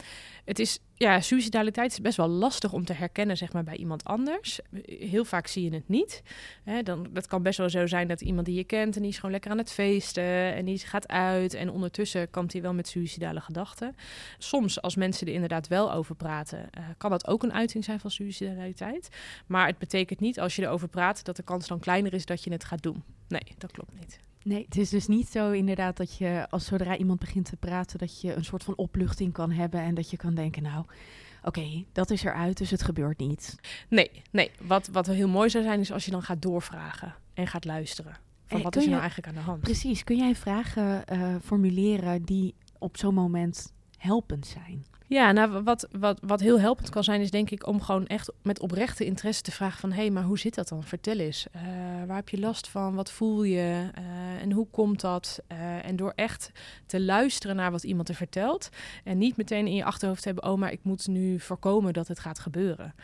Het 0.44 0.58
is, 0.58 0.78
ja, 0.94 1.20
suicidaliteit 1.20 1.92
is 1.92 2.00
best 2.00 2.16
wel 2.16 2.28
lastig 2.28 2.72
om 2.72 2.84
te 2.84 2.92
herkennen, 2.92 3.36
zeg 3.36 3.52
maar, 3.52 3.64
bij 3.64 3.76
iemand 3.76 4.04
anders. 4.04 4.60
Heel 4.86 5.24
vaak 5.24 5.46
zie 5.46 5.64
je 5.64 5.74
het 5.74 5.88
niet. 5.88 6.22
Hè, 6.64 6.82
dan, 6.82 7.06
dat 7.10 7.26
kan 7.26 7.42
best 7.42 7.58
wel 7.58 7.70
zo 7.70 7.86
zijn 7.86 8.08
dat 8.08 8.20
iemand 8.20 8.46
die 8.46 8.54
je 8.54 8.64
kent 8.64 8.96
en 8.96 9.02
die 9.02 9.10
is 9.10 9.16
gewoon 9.16 9.30
lekker 9.30 9.50
aan 9.50 9.58
het 9.58 9.72
feesten 9.72 10.54
en 10.54 10.64
die 10.64 10.78
gaat 10.78 11.08
uit 11.08 11.54
en 11.54 11.70
ondertussen 11.70 12.30
kampt 12.30 12.52
hij 12.52 12.62
wel 12.62 12.74
met 12.74 12.88
suicidale 12.88 13.40
gedachten. 13.40 13.96
Soms, 14.38 14.82
als 14.82 14.96
mensen 14.96 15.26
er 15.26 15.32
inderdaad 15.32 15.68
wel 15.68 15.92
over 15.92 16.14
praten, 16.14 16.58
uh, 16.58 16.84
kan 16.98 17.10
dat 17.10 17.26
ook 17.26 17.42
een 17.42 17.52
uiting 17.52 17.84
zijn 17.84 18.00
van 18.00 18.10
suicidaliteit. 18.10 19.08
Maar 19.46 19.66
het 19.66 19.78
betekent 19.78 20.20
niet 20.20 20.40
als 20.40 20.56
je 20.56 20.62
erover 20.62 20.88
praat 20.88 21.24
dat 21.24 21.36
de 21.36 21.42
kans 21.42 21.66
dan 21.66 21.78
kleiner 21.78 22.14
is 22.14 22.26
dat 22.26 22.44
je 22.44 22.52
het 22.52 22.64
gaat 22.64 22.82
doen. 22.82 23.02
Nee, 23.28 23.54
dat 23.58 23.72
klopt 23.72 23.94
niet. 23.98 24.18
Nee, 24.44 24.64
het 24.64 24.76
is 24.76 24.90
dus 24.90 25.06
niet 25.06 25.28
zo 25.28 25.50
inderdaad 25.50 25.96
dat 25.96 26.16
je 26.16 26.46
als 26.50 26.64
zodra 26.64 26.96
iemand 26.96 27.18
begint 27.18 27.44
te 27.44 27.56
praten, 27.56 27.98
dat 27.98 28.20
je 28.20 28.34
een 28.34 28.44
soort 28.44 28.64
van 28.64 28.76
opluchting 28.76 29.32
kan 29.32 29.50
hebben 29.50 29.80
en 29.80 29.94
dat 29.94 30.10
je 30.10 30.16
kan 30.16 30.34
denken, 30.34 30.62
nou, 30.62 30.78
oké, 30.78 31.58
okay, 31.58 31.86
dat 31.92 32.10
is 32.10 32.22
eruit, 32.22 32.58
dus 32.58 32.70
het 32.70 32.82
gebeurt 32.82 33.18
niet. 33.18 33.56
Nee, 33.88 34.10
nee. 34.30 34.50
Wat, 34.62 34.86
wat 34.86 35.06
heel 35.06 35.28
mooi 35.28 35.50
zou 35.50 35.64
zijn, 35.64 35.80
is 35.80 35.92
als 35.92 36.04
je 36.04 36.10
dan 36.10 36.22
gaat 36.22 36.42
doorvragen 36.42 37.14
en 37.34 37.46
gaat 37.46 37.64
luisteren. 37.64 38.16
Van 38.46 38.62
wat 38.62 38.76
is 38.76 38.82
er 38.82 38.88
nou 38.88 39.00
eigenlijk 39.00 39.28
aan 39.28 39.34
de 39.34 39.50
hand? 39.50 39.60
Precies. 39.60 40.04
Kun 40.04 40.16
jij 40.16 40.34
vragen 40.34 41.04
uh, 41.12 41.34
formuleren 41.44 42.22
die 42.22 42.54
op 42.78 42.96
zo'n 42.96 43.14
moment 43.14 43.72
helpend 43.98 44.46
zijn? 44.46 44.84
Ja, 45.06 45.32
nou, 45.32 45.62
wat, 45.62 45.88
wat, 45.90 46.18
wat 46.22 46.40
heel 46.40 46.60
helpend 46.60 46.90
kan 46.90 47.04
zijn, 47.04 47.20
is 47.20 47.30
denk 47.30 47.50
ik 47.50 47.66
om 47.66 47.80
gewoon 47.80 48.06
echt 48.06 48.32
met 48.42 48.60
oprechte 48.60 49.04
interesse 49.04 49.42
te 49.42 49.52
vragen 49.52 49.80
van... 49.80 49.92
hé, 49.92 50.00
hey, 50.00 50.10
maar 50.10 50.22
hoe 50.22 50.38
zit 50.38 50.54
dat 50.54 50.68
dan? 50.68 50.82
Vertel 50.82 51.18
eens. 51.18 51.46
Uh, 51.56 51.62
waar 52.06 52.16
heb 52.16 52.28
je 52.28 52.38
last 52.38 52.68
van? 52.68 52.94
Wat 52.94 53.10
voel 53.10 53.42
je? 53.42 53.90
Uh, 53.98 54.42
en 54.42 54.52
hoe 54.52 54.66
komt 54.70 55.00
dat? 55.00 55.40
Uh, 55.52 55.86
en 55.86 55.96
door 55.96 56.12
echt 56.14 56.50
te 56.86 57.00
luisteren 57.00 57.56
naar 57.56 57.70
wat 57.70 57.84
iemand 57.84 58.08
er 58.08 58.14
vertelt... 58.14 58.68
en 59.04 59.18
niet 59.18 59.36
meteen 59.36 59.66
in 59.66 59.74
je 59.74 59.84
achterhoofd 59.84 60.24
hebben... 60.24 60.44
oh, 60.44 60.58
maar 60.58 60.72
ik 60.72 60.80
moet 60.82 61.06
nu 61.06 61.40
voorkomen 61.40 61.92
dat 61.92 62.08
het 62.08 62.18
gaat 62.18 62.38
gebeuren. 62.38 62.94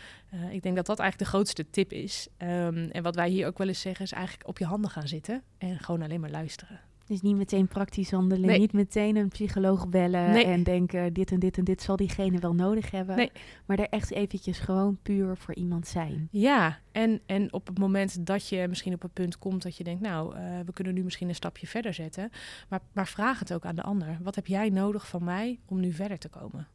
ik 0.51 0.63
denk 0.63 0.77
dat 0.77 0.87
dat 0.87 0.99
eigenlijk 0.99 1.31
de 1.31 1.37
grootste 1.37 1.71
tip 1.71 1.93
is. 1.93 2.29
Um, 2.39 2.91
en 2.91 3.03
wat 3.03 3.15
wij 3.15 3.29
hier 3.29 3.47
ook 3.47 3.59
wel 3.59 3.69
eens 3.69 3.81
zeggen, 3.81 4.05
is 4.05 4.13
eigenlijk 4.13 4.49
op 4.49 4.59
je 4.59 4.65
handen 4.65 4.91
gaan 4.91 5.09
zitten... 5.09 5.43
en 5.59 5.79
gewoon 5.79 6.03
alleen 6.03 6.21
maar 6.21 6.31
luisteren. 6.31 6.90
Dus 7.11 7.21
niet 7.21 7.37
meteen 7.37 7.69
praktisch 7.69 8.11
handelen, 8.11 8.47
nee. 8.47 8.59
niet 8.59 8.73
meteen 8.73 9.17
een 9.17 9.29
psycholoog 9.29 9.89
bellen 9.89 10.31
nee. 10.31 10.45
en 10.45 10.63
denken 10.63 11.13
dit 11.13 11.31
en 11.31 11.39
dit 11.39 11.59
en 11.59 11.65
dit 11.65 11.83
zal 11.83 11.97
diegene 11.97 12.39
wel 12.39 12.55
nodig 12.55 12.91
hebben. 12.91 13.17
Nee. 13.17 13.31
Maar 13.67 13.79
er 13.79 13.89
echt 13.89 14.11
eventjes 14.11 14.59
gewoon 14.59 14.99
puur 15.03 15.37
voor 15.37 15.55
iemand 15.55 15.87
zijn. 15.87 16.29
Ja, 16.31 16.79
en, 16.93 17.21
en 17.27 17.53
op 17.53 17.67
het 17.67 17.79
moment 17.79 18.27
dat 18.27 18.49
je 18.49 18.69
misschien 18.69 18.95
op 18.95 19.03
het 19.03 19.13
punt 19.13 19.39
komt 19.39 19.63
dat 19.63 19.77
je 19.77 19.85
denkt, 19.85 20.01
nou, 20.01 20.37
uh, 20.37 20.41
we 20.67 20.73
kunnen 20.73 20.95
nu 20.95 21.03
misschien 21.03 21.29
een 21.29 21.35
stapje 21.35 21.67
verder 21.67 21.95
zetten. 21.95 22.31
Maar, 22.69 22.81
maar 22.93 23.07
vraag 23.07 23.39
het 23.39 23.53
ook 23.53 23.65
aan 23.65 23.77
de 23.77 23.83
ander. 23.83 24.19
Wat 24.23 24.35
heb 24.35 24.47
jij 24.47 24.69
nodig 24.69 25.09
van 25.09 25.25
mij 25.25 25.59
om 25.67 25.81
nu 25.81 25.93
verder 25.93 26.19
te 26.19 26.29
komen? 26.29 26.67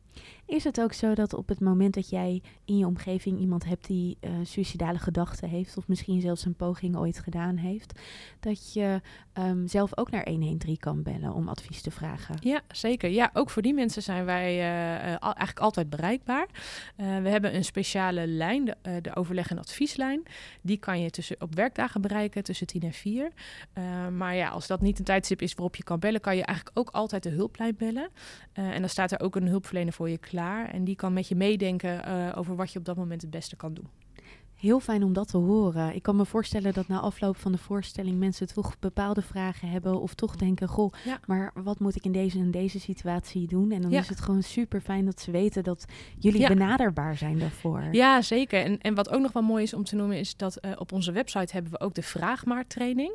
Is 0.48 0.64
het 0.64 0.82
ook 0.82 0.94
zo 0.94 1.14
dat 1.14 1.34
op 1.34 1.48
het 1.48 1.60
moment 1.60 1.94
dat 1.94 2.10
jij 2.10 2.42
in 2.66 2.78
je 2.78 2.86
omgeving 2.86 3.40
iemand 3.40 3.66
hebt 3.66 3.88
die 3.88 4.18
uh, 4.22 4.32
suicidale 4.44 4.98
gedachten 4.98 5.50
heeft, 5.50 5.78
of 5.78 5.88
misschien 5.88 6.22
zelfs 6.22 6.46
een 6.46 6.56
poging 6.56 6.98
ooit 6.98 7.20
gedaan 7.20 7.58
heeft, 7.58 8.00
dat 8.40 8.74
je 8.74 9.02
um, 9.34 9.68
zelf 9.68 9.98
ook 9.98 10.12
naar 10.12 10.28
113 10.28 10.78
kan 10.78 11.04
bellen 11.04 11.34
om 11.34 11.48
advies 11.48 11.82
te 11.82 11.92
vragen? 11.92 12.36
Ja, 12.42 12.62
zeker. 12.68 13.10
Ja, 13.10 13.30
ook 13.34 13.50
voor 13.50 13.62
die 13.62 13.74
mensen 13.74 14.02
zijn 14.02 14.26
wij 14.26 14.56
uh, 14.56 15.16
al, 15.20 15.34
eigenlijk 15.34 15.60
altijd 15.60 15.90
bereikbaar. 15.90 16.48
we 16.96 17.30
hebben 17.30 17.56
een 17.56 17.66
speciale 17.66 18.28
lijn, 18.28 18.66
de, 18.66 19.00
de, 19.02 19.16
overleg- 19.16 19.50
en 19.50 19.60
advieslijn. 19.60 20.24
Die 20.62 20.78
kan 20.78 21.02
je 21.02 21.10
tussen, 21.10 21.36
op 21.40 21.56
werkdagen 21.56 22.02
bereiken 22.02 22.44
tussen 22.44 22.68
10 22.68 22.82
en 22.82 22.94
4. 22.94 23.32
maar 24.12 24.36
ja, 24.36 24.50
als 24.50 24.68
dat 24.68 24.82
niet 24.82 25.00
een 25.00 25.06
tijdstip 25.06 25.42
is 25.42 25.54
waarop 25.54 25.76
je 25.76 25.84
kan 25.84 26.00
bellen, 26.00 26.22
kan 26.22 26.36
je 26.36 26.44
eigenlijk 26.44 26.78
ook 26.80 26.90
altijd 26.90 27.24
de 27.24 27.30
hulplijn 27.30 27.76
bellen. 27.78 28.10
en 28.54 28.80
dan 28.80 28.90
staat 28.90 29.12
er 29.12 29.20
ook 29.20 29.36
een 29.36 29.48
hulpverlener 29.48 29.94
voor 29.94 30.10
je. 30.10 30.18
En 30.44 30.84
die 30.84 30.96
kan 30.96 31.14
met 31.14 31.28
je 31.28 31.36
meedenken 31.36 32.02
uh, 32.08 32.38
over 32.38 32.56
wat 32.56 32.72
je 32.72 32.80
op 32.80 32.86
dat 32.86 32.96
moment 32.96 33.22
het 33.22 33.32
beste 33.32 33.56
kan 33.56 33.74
doen. 33.74 33.88
Heel 34.56 34.80
fijn 34.80 35.04
om 35.04 35.14
dat 35.14 35.28
te 35.28 35.38
horen. 35.38 35.96
Ik 35.96 36.04
kan 36.04 36.16
me 36.16 36.26
voorstellen 36.26 36.74
dat 36.74 36.88
na 36.88 37.00
afloop 37.00 37.38
van 37.38 37.52
de 37.52 37.58
voorstelling 37.58 38.20
mensen 38.20 38.48
toch 38.48 38.80
bepaalde 38.80 39.22
vragen 39.22 39.70
hebben 39.70 40.02
of 40.02 40.14
toch 40.14 40.36
denken: 40.36 40.68
Goh, 40.68 40.94
ja. 41.06 41.20
maar 41.26 41.52
wat 41.54 41.80
moet 41.80 41.96
ik 41.96 42.06
in 42.06 42.12
deze 42.12 42.40
en 42.40 42.52
deze 42.52 42.80
situatie 42.80 43.48
doen? 43.48 43.72
En 43.72 43.82
dan 43.82 43.92
ja. 43.92 44.00
is 44.00 44.10
het 44.10 44.22
gewoon 44.22 44.44
super 44.44 44.82
fijn 44.82 45.06
dat 45.06 45.20
ze 45.22 45.32
weten 45.32 45.64
dat 45.64 45.86
jullie 46.20 46.40
ja. 46.40 46.48
benaderbaar 46.48 47.18
zijn 47.18 47.40
daarvoor. 47.40 47.84
Ja, 47.92 48.22
zeker. 48.22 48.64
En, 48.64 48.82
en 48.82 48.96
wat 48.96 49.10
ook 49.10 49.22
nog 49.22 49.32
wel 49.32 49.44
mooi 49.44 49.64
is 49.64 49.74
om 49.74 49.84
te 49.84 49.96
noemen, 49.96 50.20
is 50.20 50.38
dat 50.38 50.58
uh, 50.62 50.72
op 50.76 50.92
onze 50.92 51.12
website 51.12 51.54
hebben 51.54 51.72
we 51.72 51.80
ook 51.80 51.94
de 51.94 52.04
Vraagmaar-training. 52.04 53.12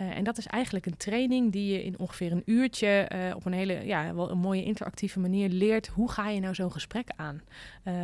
Uh, 0.00 0.16
en 0.16 0.24
dat 0.24 0.38
is 0.38 0.46
eigenlijk 0.46 0.86
een 0.86 0.96
training 0.96 1.52
die 1.52 1.72
je 1.72 1.84
in 1.84 1.98
ongeveer 1.98 2.32
een 2.32 2.42
uurtje 2.44 3.10
uh, 3.14 3.36
op 3.36 3.44
een 3.44 3.52
hele, 3.52 3.86
ja, 3.86 4.14
wel 4.14 4.30
een 4.30 4.38
mooie 4.38 4.64
interactieve 4.64 5.20
manier 5.20 5.48
leert. 5.48 5.86
Hoe 5.86 6.10
ga 6.10 6.28
je 6.28 6.40
nou 6.40 6.54
zo'n 6.54 6.72
gesprek 6.72 7.08
aan 7.16 7.42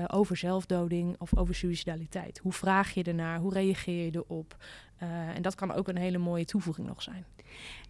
over 0.07 0.37
zelfdoding 0.37 1.15
of 1.19 1.37
over 1.37 1.55
suicidaliteit? 1.55 2.39
Hoe 2.39 2.53
vraag 2.53 2.95
je 2.95 3.03
ernaar? 3.03 3.39
Hoe 3.39 3.53
reageer 3.53 4.05
je 4.05 4.11
erop? 4.15 4.57
Uh, 5.03 5.37
en 5.37 5.43
dat 5.43 5.55
kan 5.55 5.73
ook 5.73 5.89
een 5.89 5.97
hele 5.97 6.19
mooie 6.19 6.45
toevoeging 6.45 6.87
nog 6.87 7.03
zijn. 7.03 7.25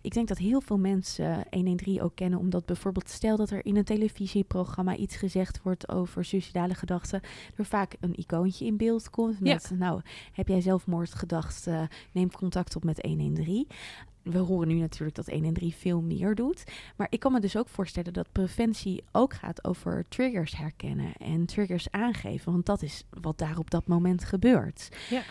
Ik 0.01 0.13
denk 0.13 0.29
dat 0.29 0.39
heel 0.39 0.61
veel 0.61 0.79
mensen 0.79 1.45
113 1.51 2.03
ook 2.03 2.15
kennen, 2.15 2.39
omdat 2.39 2.67
bijvoorbeeld 2.67 3.09
stel 3.09 3.37
dat 3.37 3.51
er 3.51 3.65
in 3.65 3.77
een 3.77 3.85
televisieprogramma 3.85 4.97
iets 4.97 5.17
gezegd 5.17 5.63
wordt 5.63 5.89
over 5.89 6.25
suicidale 6.25 6.75
gedachten, 6.75 7.21
er 7.57 7.65
vaak 7.65 7.97
een 8.01 8.19
icoontje 8.19 8.67
in 8.67 8.77
beeld 8.77 9.11
komt 9.11 9.41
met, 9.41 9.67
ja. 9.71 9.77
nou, 9.77 10.01
heb 10.33 10.49
jij 10.49 10.61
zelfmoord 10.61 11.15
gedacht, 11.15 11.67
uh, 11.67 11.83
neem 12.13 12.31
contact 12.31 12.77
op 12.77 12.85
met 12.85 13.03
113 13.03 13.67
we 14.25 14.39
horen 14.39 14.69
nu 14.69 14.75
natuurlijk 14.75 15.17
dat 15.17 15.29
1 15.29 15.45
en 15.45 15.53
3 15.53 15.75
veel 15.75 16.01
meer 16.01 16.35
doet. 16.35 16.65
Maar 16.97 17.07
ik 17.11 17.21
kan 17.21 17.33
me 17.33 17.41
dus 17.41 17.57
ook 17.57 17.69
voorstellen 17.69 18.13
dat 18.13 18.33
preventie 18.33 19.05
ook 19.13 19.35
gaat 19.35 19.65
over 19.65 20.05
triggers 20.09 20.57
herkennen 20.57 21.13
en 21.13 21.47
triggers 21.47 21.91
aangeven. 21.91 22.53
Want 22.53 22.67
dat 22.67 22.83
is 22.83 23.05
wat 23.11 23.39
daar 23.39 23.59
op 23.59 23.71
dat 23.71 23.87
moment 23.87 24.25
gebeurt. 24.25 24.89
Ja. 25.11 25.23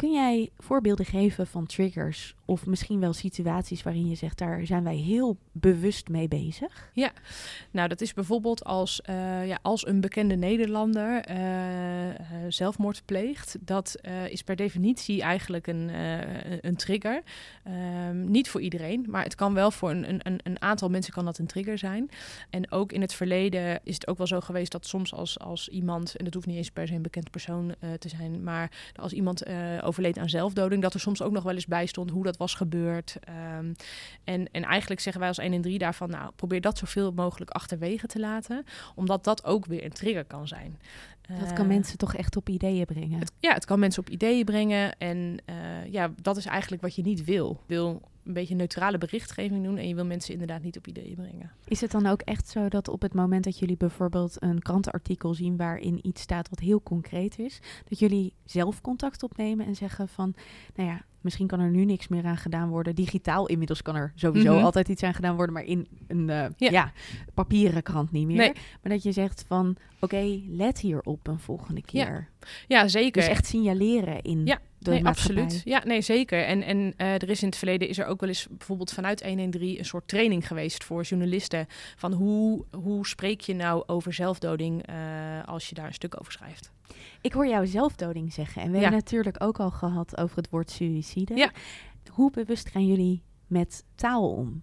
Kun 0.00 0.12
jij 0.12 0.50
voorbeelden 0.58 1.06
geven 1.06 1.46
van 1.46 1.66
triggers 1.66 2.34
of 2.50 2.66
misschien 2.66 3.00
wel 3.00 3.12
situaties 3.12 3.82
waarin 3.82 4.08
je 4.08 4.14
zegt, 4.14 4.38
daar 4.38 4.66
zijn 4.66 4.84
wij 4.84 4.96
heel 4.96 5.36
bewust 5.52 6.08
mee 6.08 6.28
bezig? 6.28 6.90
Ja, 6.92 7.12
nou 7.70 7.88
dat 7.88 8.00
is 8.00 8.12
bijvoorbeeld 8.12 8.64
als, 8.64 9.00
uh, 9.10 9.46
ja, 9.46 9.58
als 9.62 9.86
een 9.86 10.00
bekende 10.00 10.36
Nederlander 10.36 11.30
uh, 11.30 11.36
zelfmoord 12.48 13.02
pleegt. 13.04 13.56
Dat 13.60 13.96
is 14.28 14.42
per 14.42 14.56
definitie 14.56 15.22
eigenlijk 15.22 15.66
een, 15.66 15.90
een 16.60 16.76
trigger. 16.76 17.22
Um, 18.08 18.30
niet 18.30 18.48
voor 18.48 18.60
iedereen, 18.60 19.06
maar 19.08 19.22
het 19.22 19.34
kan 19.34 19.54
wel 19.54 19.70
voor 19.70 19.90
een, 19.90 20.20
een, 20.26 20.40
een 20.42 20.62
aantal 20.62 20.88
mensen 20.88 21.12
kan 21.12 21.24
dat 21.24 21.38
een 21.38 21.46
trigger 21.46 21.78
zijn. 21.78 22.10
En 22.50 22.70
ook 22.70 22.92
in 22.92 23.00
het 23.00 23.14
verleden 23.14 23.80
is 23.84 23.94
het 23.94 24.06
ook 24.06 24.18
wel 24.18 24.26
zo 24.26 24.40
geweest 24.40 24.72
dat 24.72 24.86
soms 24.86 25.14
als, 25.14 25.38
als 25.38 25.68
iemand, 25.68 26.16
en 26.16 26.24
dat 26.24 26.34
hoeft 26.34 26.46
niet 26.46 26.56
eens 26.56 26.70
per 26.70 26.86
se 26.86 26.94
een 26.94 27.02
bekend 27.02 27.30
persoon 27.30 27.74
te 27.98 28.08
zijn, 28.08 28.42
maar 28.42 28.92
als 28.96 29.12
iemand 29.12 29.44
overleed 29.82 30.18
aan 30.18 30.28
zelfdoding, 30.28 30.82
dat 30.82 30.94
er 30.94 31.00
soms 31.00 31.22
ook 31.22 31.32
nog 31.32 31.42
wel 31.42 31.54
eens 31.54 31.66
bij 31.66 31.86
stond 31.86 32.10
hoe 32.10 32.24
dat 32.24 32.38
was 32.40 32.54
gebeurd. 32.54 33.16
Um, 33.58 33.74
en, 34.24 34.48
en 34.52 34.62
eigenlijk 34.62 35.00
zeggen 35.00 35.20
wij 35.20 35.30
als 35.30 35.38
1 35.38 35.52
en 35.52 35.60
3 35.60 35.78
daarvan, 35.78 36.10
nou, 36.10 36.32
probeer 36.36 36.60
dat 36.60 36.78
zoveel 36.78 37.12
mogelijk 37.12 37.50
achterwege 37.50 38.06
te 38.06 38.20
laten, 38.20 38.64
omdat 38.94 39.24
dat 39.24 39.44
ook 39.44 39.66
weer 39.66 39.84
een 39.84 39.92
trigger 39.92 40.24
kan 40.24 40.48
zijn. 40.48 40.78
Dat 41.38 41.52
kan 41.52 41.64
uh, 41.64 41.70
mensen 41.70 41.98
toch 41.98 42.14
echt 42.14 42.36
op 42.36 42.48
ideeën 42.48 42.86
brengen? 42.86 43.18
Het, 43.18 43.32
ja, 43.38 43.54
het 43.54 43.64
kan 43.64 43.78
mensen 43.78 44.02
op 44.02 44.10
ideeën 44.10 44.44
brengen. 44.44 44.98
En 44.98 45.36
uh, 45.46 45.92
ja, 45.92 46.12
dat 46.22 46.36
is 46.36 46.46
eigenlijk 46.46 46.82
wat 46.82 46.94
je 46.94 47.02
niet 47.02 47.24
wil. 47.24 47.60
Wil 47.66 48.02
een 48.24 48.32
beetje 48.32 48.54
neutrale 48.54 48.98
berichtgeving 48.98 49.64
doen 49.64 49.76
en 49.76 49.88
je 49.88 49.94
wil 49.94 50.04
mensen 50.04 50.32
inderdaad 50.32 50.62
niet 50.62 50.76
op 50.76 50.86
ideeën 50.86 51.14
brengen. 51.14 51.50
Is 51.64 51.80
het 51.80 51.90
dan 51.90 52.06
ook 52.06 52.20
echt 52.20 52.48
zo 52.48 52.68
dat 52.68 52.88
op 52.88 53.02
het 53.02 53.14
moment 53.14 53.44
dat 53.44 53.58
jullie 53.58 53.76
bijvoorbeeld 53.76 54.36
een 54.42 54.62
krantenartikel 54.62 55.34
zien 55.34 55.56
waarin 55.56 55.98
iets 56.02 56.22
staat 56.22 56.48
wat 56.48 56.58
heel 56.58 56.82
concreet 56.82 57.38
is, 57.38 57.60
dat 57.88 57.98
jullie 57.98 58.34
zelf 58.44 58.80
contact 58.80 59.22
opnemen 59.22 59.66
en 59.66 59.74
zeggen 59.74 60.08
van, 60.08 60.34
nou 60.74 60.88
ja, 60.88 61.04
misschien 61.20 61.46
kan 61.46 61.60
er 61.60 61.70
nu 61.70 61.84
niks 61.84 62.08
meer 62.08 62.24
aan 62.24 62.36
gedaan 62.36 62.68
worden. 62.68 62.94
Digitaal 62.94 63.46
inmiddels 63.46 63.82
kan 63.82 63.96
er 63.96 64.12
sowieso 64.14 64.48
mm-hmm. 64.48 64.64
altijd 64.64 64.88
iets 64.88 65.02
aan 65.02 65.14
gedaan 65.14 65.36
worden, 65.36 65.54
maar 65.54 65.64
in 65.64 65.86
een 66.06 66.28
uh, 66.28 66.44
ja. 66.56 66.70
ja. 66.70 66.92
papieren 67.34 67.82
krant 67.82 68.12
niet 68.12 68.26
meer. 68.26 68.36
Nee. 68.36 68.52
Maar 68.52 68.92
dat 68.92 69.02
je 69.02 69.12
zegt 69.12 69.44
van, 69.46 69.76
oké, 70.00 70.14
okay, 70.14 70.44
let 70.48 70.78
hierop 70.80 71.26
een 71.26 71.38
volgende 71.38 71.82
keer. 71.82 72.28
Ja, 72.68 72.82
ja 72.82 72.88
zeker. 72.88 73.20
Dus 73.20 73.30
echt 73.30 73.46
signaleren 73.46 74.22
in 74.22 74.46
ja. 74.46 74.58
Nee, 74.80 75.06
absoluut. 75.06 75.60
Ja, 75.64 75.82
nee, 75.84 76.00
zeker. 76.00 76.44
En, 76.44 76.62
en 76.62 76.78
uh, 76.78 77.14
er 77.14 77.30
is 77.30 77.42
in 77.42 77.48
het 77.48 77.56
verleden 77.56 77.88
is 77.88 77.98
er 77.98 78.06
ook 78.06 78.20
wel 78.20 78.28
eens 78.28 78.46
bijvoorbeeld 78.50 78.92
vanuit 78.92 79.22
113 79.22 79.78
een 79.78 79.84
soort 79.84 80.08
training 80.08 80.46
geweest 80.46 80.84
voor 80.84 81.02
journalisten. 81.02 81.66
Van 81.96 82.12
hoe, 82.12 82.64
hoe 82.70 83.06
spreek 83.06 83.40
je 83.40 83.54
nou 83.54 83.82
over 83.86 84.12
zelfdoding 84.12 84.90
uh, 84.90 84.96
als 85.44 85.68
je 85.68 85.74
daar 85.74 85.86
een 85.86 85.94
stuk 85.94 86.20
over 86.20 86.32
schrijft? 86.32 86.72
Ik 87.20 87.32
hoor 87.32 87.46
jou 87.46 87.66
zelfdoding 87.66 88.32
zeggen. 88.32 88.62
En 88.62 88.68
we 88.70 88.76
ja. 88.76 88.82
hebben 88.82 89.00
natuurlijk 89.00 89.36
ook 89.42 89.60
al 89.60 89.70
gehad 89.70 90.18
over 90.18 90.36
het 90.36 90.50
woord 90.50 90.70
suïcide. 90.70 91.34
Ja. 91.34 91.50
Hoe 92.10 92.30
bewust 92.30 92.68
gaan 92.68 92.86
jullie 92.86 93.22
met 93.50 93.84
taal 93.94 94.32
om? 94.32 94.62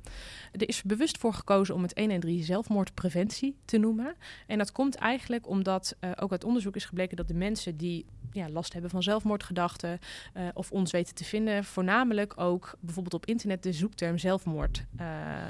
Er 0.52 0.68
is 0.68 0.84
bewust 0.84 1.18
voor 1.18 1.34
gekozen 1.34 1.76
om 1.76 1.82
het 1.82 1.98
113 1.98 2.44
zelfmoordpreventie 2.44 3.56
te 3.66 3.78
noemen. 3.78 4.16
En 4.48 4.58
dat 4.58 4.72
komt 4.72 4.96
eigenlijk 4.96 5.48
omdat 5.48 5.96
uh, 6.02 6.12
ook 6.20 6.32
uit 6.32 6.44
onderzoek 6.44 6.76
is 6.76 6.86
gebleken 6.86 7.18
dat 7.18 7.28
de 7.28 7.34
mensen 7.34 7.78
die 7.78 8.06
ja, 8.32 8.50
last 8.50 8.74
hebben 8.74 8.92
van 8.92 9.04
zelfmoordgedachten 9.04 10.00
uh, 10.38 10.48
of 10.54 10.72
ons 10.72 10.92
weten 10.92 11.16
te 11.16 11.24
vinden, 11.24 11.64
voornamelijk 11.64 12.40
ook 12.40 12.78
bijvoorbeeld 12.80 13.14
op 13.14 13.26
internet 13.26 13.64
de 13.64 13.74
zoekterm 13.74 14.18
zelfmoord 14.18 14.86
uh, 15.00 15.06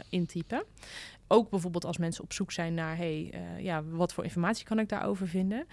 intypen. 0.09 0.63
Ook 1.27 1.49
bijvoorbeeld 1.49 1.85
als 1.85 1.97
mensen 1.97 2.23
op 2.23 2.33
zoek 2.33 2.51
zijn 2.51 2.73
naar, 2.73 2.97
hey, 2.97 3.33
ja, 3.59 3.83
wat 3.83 4.13
voor 4.13 4.23
informatie 4.23 4.65
kan 4.65 4.79
ik 4.79 4.89
daarover 4.89 5.27
vinden? 5.27 5.67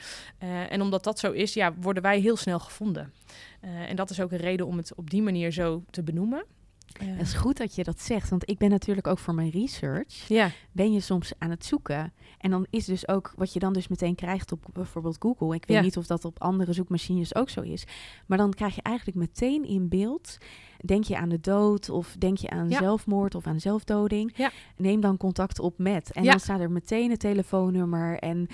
En 0.68 0.80
omdat 0.80 1.04
dat 1.04 1.18
zo 1.18 1.33
is, 1.33 1.54
ja, 1.54 1.75
worden 1.75 2.02
wij 2.02 2.21
heel 2.21 2.37
snel 2.37 2.59
gevonden. 2.59 3.12
En 3.61 3.97
dat 3.97 4.11
is 4.11 4.21
ook 4.21 4.33
een 4.33 4.38
reden 4.38 4.66
om 4.66 4.76
het 4.76 4.94
op 4.94 5.11
die 5.11 5.23
manier 5.23 5.50
zo 5.50 5.85
te 5.90 6.02
benoemen. 6.02 6.44
Het 6.93 7.21
is 7.21 7.35
goed 7.35 7.57
dat 7.57 7.75
je 7.75 7.85
dat 7.85 8.00
zegt, 8.00 8.31
want 8.31 8.49
ik 8.50 8.59
ben 8.59 8.71
natuurlijk 8.71 9.07
ook 9.07 9.19
voor 9.19 9.35
mijn 9.35 9.50
research. 9.50 10.29
Ja. 10.29 10.50
Ben 10.73 10.93
je 10.93 11.00
soms 11.00 11.33
aan 11.38 11.50
het 11.50 11.64
zoeken. 11.64 12.12
En 12.38 12.50
dan 12.50 12.67
is 12.71 12.85
dus 12.85 13.09
ook 13.09 13.33
wat 13.37 13.53
je 13.53 13.59
dan 13.59 13.73
dus 13.73 13.88
meteen 13.88 14.14
krijgt 14.14 14.53
op 14.53 14.64
bijvoorbeeld 14.73 15.17
Google. 15.19 15.55
Ik 15.55 15.64
weet 15.67 15.76
ja. 15.76 15.83
niet 15.83 15.97
of 15.97 16.07
dat 16.07 16.25
op 16.25 16.43
andere 16.43 16.73
zoekmachines 16.73 17.35
ook 17.35 17.50
zo 17.50 17.61
is. 17.61 17.85
Maar 18.26 18.38
dan 18.38 18.53
krijg 18.53 18.75
je 18.75 18.83
eigenlijk 18.83 19.17
meteen 19.17 19.64
in 19.64 19.88
beeld 19.88 20.38
denk 20.87 21.05
je 21.05 21.17
aan 21.17 21.29
de 21.29 21.41
dood 21.41 21.88
of 21.88 22.17
denk 22.19 22.38
je 22.38 22.50
aan 22.50 22.69
ja. 22.69 22.79
zelfmoord 22.79 23.35
of 23.35 23.47
aan 23.47 23.61
zelfdoding, 23.61 24.33
ja. 24.37 24.50
neem 24.76 25.00
dan 25.00 25.17
contact 25.17 25.59
op 25.59 25.79
met. 25.79 26.12
En 26.12 26.25
ja. 26.25 26.31
dan 26.31 26.41
staat 26.41 26.61
er 26.61 26.71
meteen 26.71 27.11
een 27.11 27.17
telefoonnummer. 27.17 28.19
En 28.19 28.49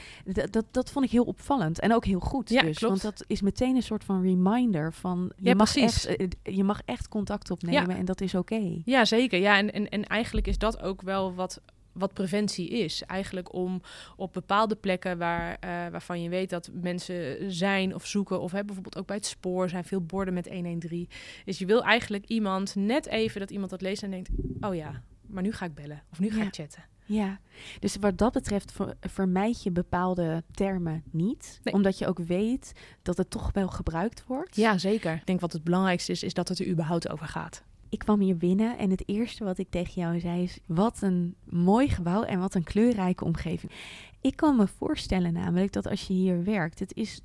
dat, 0.50 0.64
dat 0.70 0.90
vond 0.90 1.04
ik 1.04 1.10
heel 1.10 1.24
opvallend. 1.24 1.80
En 1.80 1.94
ook 1.94 2.04
heel 2.04 2.20
goed 2.20 2.48
dus. 2.48 2.60
Klopt. 2.60 2.80
Want 2.80 3.02
dat 3.02 3.24
is 3.26 3.40
meteen 3.40 3.76
een 3.76 3.82
soort 3.82 4.04
van 4.04 4.22
reminder 4.22 4.92
van 4.92 5.32
je, 5.36 5.54
mag, 5.54 5.76
echt, 5.76 6.06
eh, 6.06 6.28
je 6.42 6.64
mag 6.64 6.80
echt 6.84 7.08
contact 7.08 7.50
opnemen 7.50 7.96
en 7.96 8.04
dat 8.04 8.20
is 8.20 8.34
oké. 8.34 8.54
Okay. 8.54 8.82
Ja, 8.84 9.04
zeker. 9.04 9.40
Ja, 9.40 9.56
en, 9.56 9.72
en, 9.72 9.88
en 9.88 10.04
eigenlijk 10.04 10.46
is 10.46 10.58
dat 10.58 10.82
ook 10.82 11.02
wel 11.02 11.34
wat 11.34 11.60
wat 12.00 12.12
preventie 12.12 12.68
is. 12.68 13.02
Eigenlijk 13.02 13.54
om 13.54 13.82
op 14.16 14.32
bepaalde 14.32 14.76
plekken 14.76 15.18
waar, 15.18 15.56
eh, 15.60 15.70
waarvan 15.70 16.22
je 16.22 16.28
weet 16.28 16.50
dat 16.50 16.70
mensen 16.72 17.52
zijn 17.52 17.94
of 17.94 18.06
zoeken, 18.06 18.40
of 18.40 18.52
hè, 18.52 18.64
bijvoorbeeld 18.64 18.96
ook 18.96 19.06
bij 19.06 19.16
het 19.16 19.26
spoor 19.26 19.68
zijn 19.68 19.84
veel 19.84 20.02
borden 20.02 20.34
met 20.34 20.48
113. 20.48 21.08
Dus 21.44 21.58
je 21.58 21.66
wil 21.66 21.84
eigenlijk 21.84 22.26
iemand 22.26 22.74
net 22.74 23.06
even 23.06 23.40
dat 23.40 23.50
iemand 23.50 23.70
dat 23.70 23.80
leest 23.80 24.02
en 24.02 24.10
denkt: 24.10 24.30
oh 24.60 24.74
ja, 24.74 25.02
maar 25.26 25.42
nu 25.42 25.52
ga 25.52 25.64
ik 25.64 25.74
bellen 25.74 26.02
of 26.10 26.20
nu 26.20 26.30
ga 26.30 26.42
ik 26.42 26.54
chatten. 26.54 26.84
Ja, 27.04 27.40
dus 27.78 27.96
wat 27.96 28.18
dat 28.18 28.32
betreft 28.32 28.72
vermijd 29.00 29.62
je 29.62 29.70
bepaalde 29.70 30.42
termen 30.50 31.02
niet. 31.10 31.60
Omdat 31.64 31.98
je 31.98 32.06
ook 32.06 32.18
weet 32.18 32.72
dat 33.02 33.16
het 33.16 33.30
toch 33.30 33.52
wel 33.52 33.68
gebruikt 33.68 34.24
wordt. 34.26 34.56
Ja, 34.56 34.78
zeker. 34.78 35.14
Ik 35.14 35.26
denk 35.26 35.40
wat 35.40 35.52
het 35.52 35.64
belangrijkste 35.64 36.12
is, 36.12 36.22
is 36.22 36.34
dat 36.34 36.48
het 36.48 36.58
er 36.58 36.68
überhaupt 36.68 37.08
over 37.08 37.26
gaat. 37.26 37.62
Ik 37.90 37.98
kwam 37.98 38.20
hier 38.20 38.36
binnen 38.36 38.78
en 38.78 38.90
het 38.90 39.08
eerste 39.08 39.44
wat 39.44 39.58
ik 39.58 39.70
tegen 39.70 40.02
jou 40.02 40.20
zei 40.20 40.42
is: 40.42 40.58
wat 40.66 41.02
een 41.02 41.34
mooi 41.44 41.88
gebouw 41.88 42.22
en 42.22 42.40
wat 42.40 42.54
een 42.54 42.64
kleurrijke 42.64 43.24
omgeving. 43.24 43.72
Ik 44.20 44.36
kan 44.36 44.56
me 44.56 44.66
voorstellen 44.66 45.32
namelijk 45.32 45.72
dat 45.72 45.86
als 45.86 46.06
je 46.06 46.12
hier 46.12 46.44
werkt, 46.44 46.78
het 46.78 46.96
is 46.96 47.20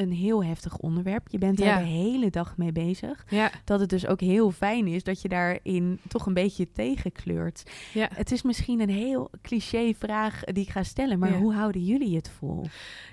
een 0.00 0.12
heel 0.12 0.44
heftig 0.44 0.76
onderwerp. 0.76 1.28
Je 1.28 1.38
bent 1.38 1.58
daar 1.58 1.78
de 1.78 1.84
hele 1.84 2.30
dag 2.30 2.56
mee 2.56 2.72
bezig. 2.72 3.24
Ja. 3.28 3.50
Dat 3.64 3.80
het 3.80 3.88
dus 3.88 4.06
ook 4.06 4.20
heel 4.20 4.50
fijn 4.50 4.86
is 4.86 5.02
dat 5.02 5.22
je 5.22 5.28
daarin 5.28 5.98
toch 6.08 6.26
een 6.26 6.34
beetje 6.34 6.72
tegenkleurt. 6.72 7.62
Ja. 7.92 8.08
Het 8.14 8.32
is 8.32 8.42
misschien 8.42 8.80
een 8.80 8.90
heel 8.90 9.30
cliché 9.42 9.94
vraag 9.98 10.44
die 10.44 10.64
ik 10.64 10.70
ga 10.70 10.82
stellen, 10.82 11.18
maar 11.18 11.32
hoe 11.32 11.54
houden 11.54 11.84
jullie 11.84 12.16
het 12.16 12.30
vol? 12.38 12.64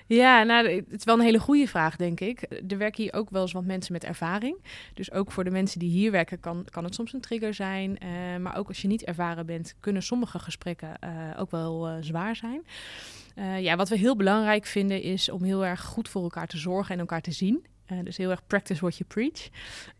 Ja, 0.06 0.42
nou, 0.42 0.68
het 0.68 0.98
is 0.98 1.04
wel 1.04 1.14
een 1.14 1.24
hele 1.24 1.38
goede 1.38 1.66
vraag, 1.66 1.96
denk 1.96 2.20
ik. 2.20 2.42
Er 2.68 2.78
werken 2.78 3.02
hier 3.02 3.14
ook 3.14 3.30
wel 3.30 3.42
eens 3.42 3.52
wat 3.52 3.64
mensen 3.64 3.92
met 3.92 4.04
ervaring. 4.04 4.56
Dus 4.94 5.12
ook 5.12 5.32
voor 5.32 5.44
de 5.44 5.50
mensen 5.50 5.78
die 5.78 5.90
hier 5.90 6.10
werken 6.10 6.40
kan, 6.40 6.64
kan 6.70 6.84
het 6.84 6.94
soms 6.94 7.12
een 7.12 7.20
trigger 7.20 7.54
zijn. 7.54 7.98
Uh, 8.02 8.42
maar 8.42 8.56
ook 8.56 8.68
als 8.68 8.82
je 8.82 8.88
niet 8.88 9.04
ervaren 9.04 9.46
bent, 9.46 9.74
kunnen 9.80 10.02
sommige 10.02 10.38
gesprekken 10.38 10.94
uh, 11.04 11.10
ook 11.40 11.50
wel 11.50 11.88
uh, 11.88 11.94
zwaar 12.00 12.36
zijn. 12.36 12.62
Uh, 13.38 13.60
ja, 13.60 13.76
wat 13.76 13.88
we 13.88 13.96
heel 13.96 14.16
belangrijk 14.16 14.66
vinden 14.66 15.02
is 15.02 15.30
om 15.30 15.42
heel 15.42 15.66
erg 15.66 15.84
goed 15.84 16.08
voor 16.08 16.22
elkaar 16.22 16.46
te 16.46 16.58
zorgen 16.58 16.94
en 16.94 17.00
elkaar 17.00 17.20
te 17.20 17.32
zien. 17.32 17.66
Uh, 17.92 17.98
dus 18.04 18.16
heel 18.16 18.30
erg 18.30 18.46
practice 18.46 18.80
what 18.80 18.96
you 18.96 19.08
preach. 19.08 19.48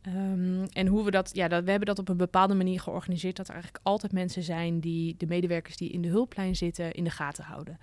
Um, 0.07 0.67
en 0.73 0.87
hoe 0.87 1.05
we 1.05 1.11
dat, 1.11 1.31
ja, 1.33 1.49
dat, 1.49 1.65
we 1.65 1.71
hebben 1.71 1.89
dat 1.89 1.99
op 1.99 2.09
een 2.09 2.17
bepaalde 2.17 2.55
manier 2.55 2.81
georganiseerd 2.81 3.37
dat 3.37 3.47
er 3.47 3.55
eigenlijk 3.55 3.85
altijd 3.85 4.13
mensen 4.13 4.43
zijn 4.43 4.81
die 4.81 5.15
de 5.19 5.27
medewerkers 5.27 5.77
die 5.77 5.91
in 5.91 6.03
de 6.03 6.09
hulplijn 6.09 6.57
zitten 6.57 6.93
in 6.93 7.05
de 7.05 7.11
gaten 7.11 7.45
houden. 7.45 7.79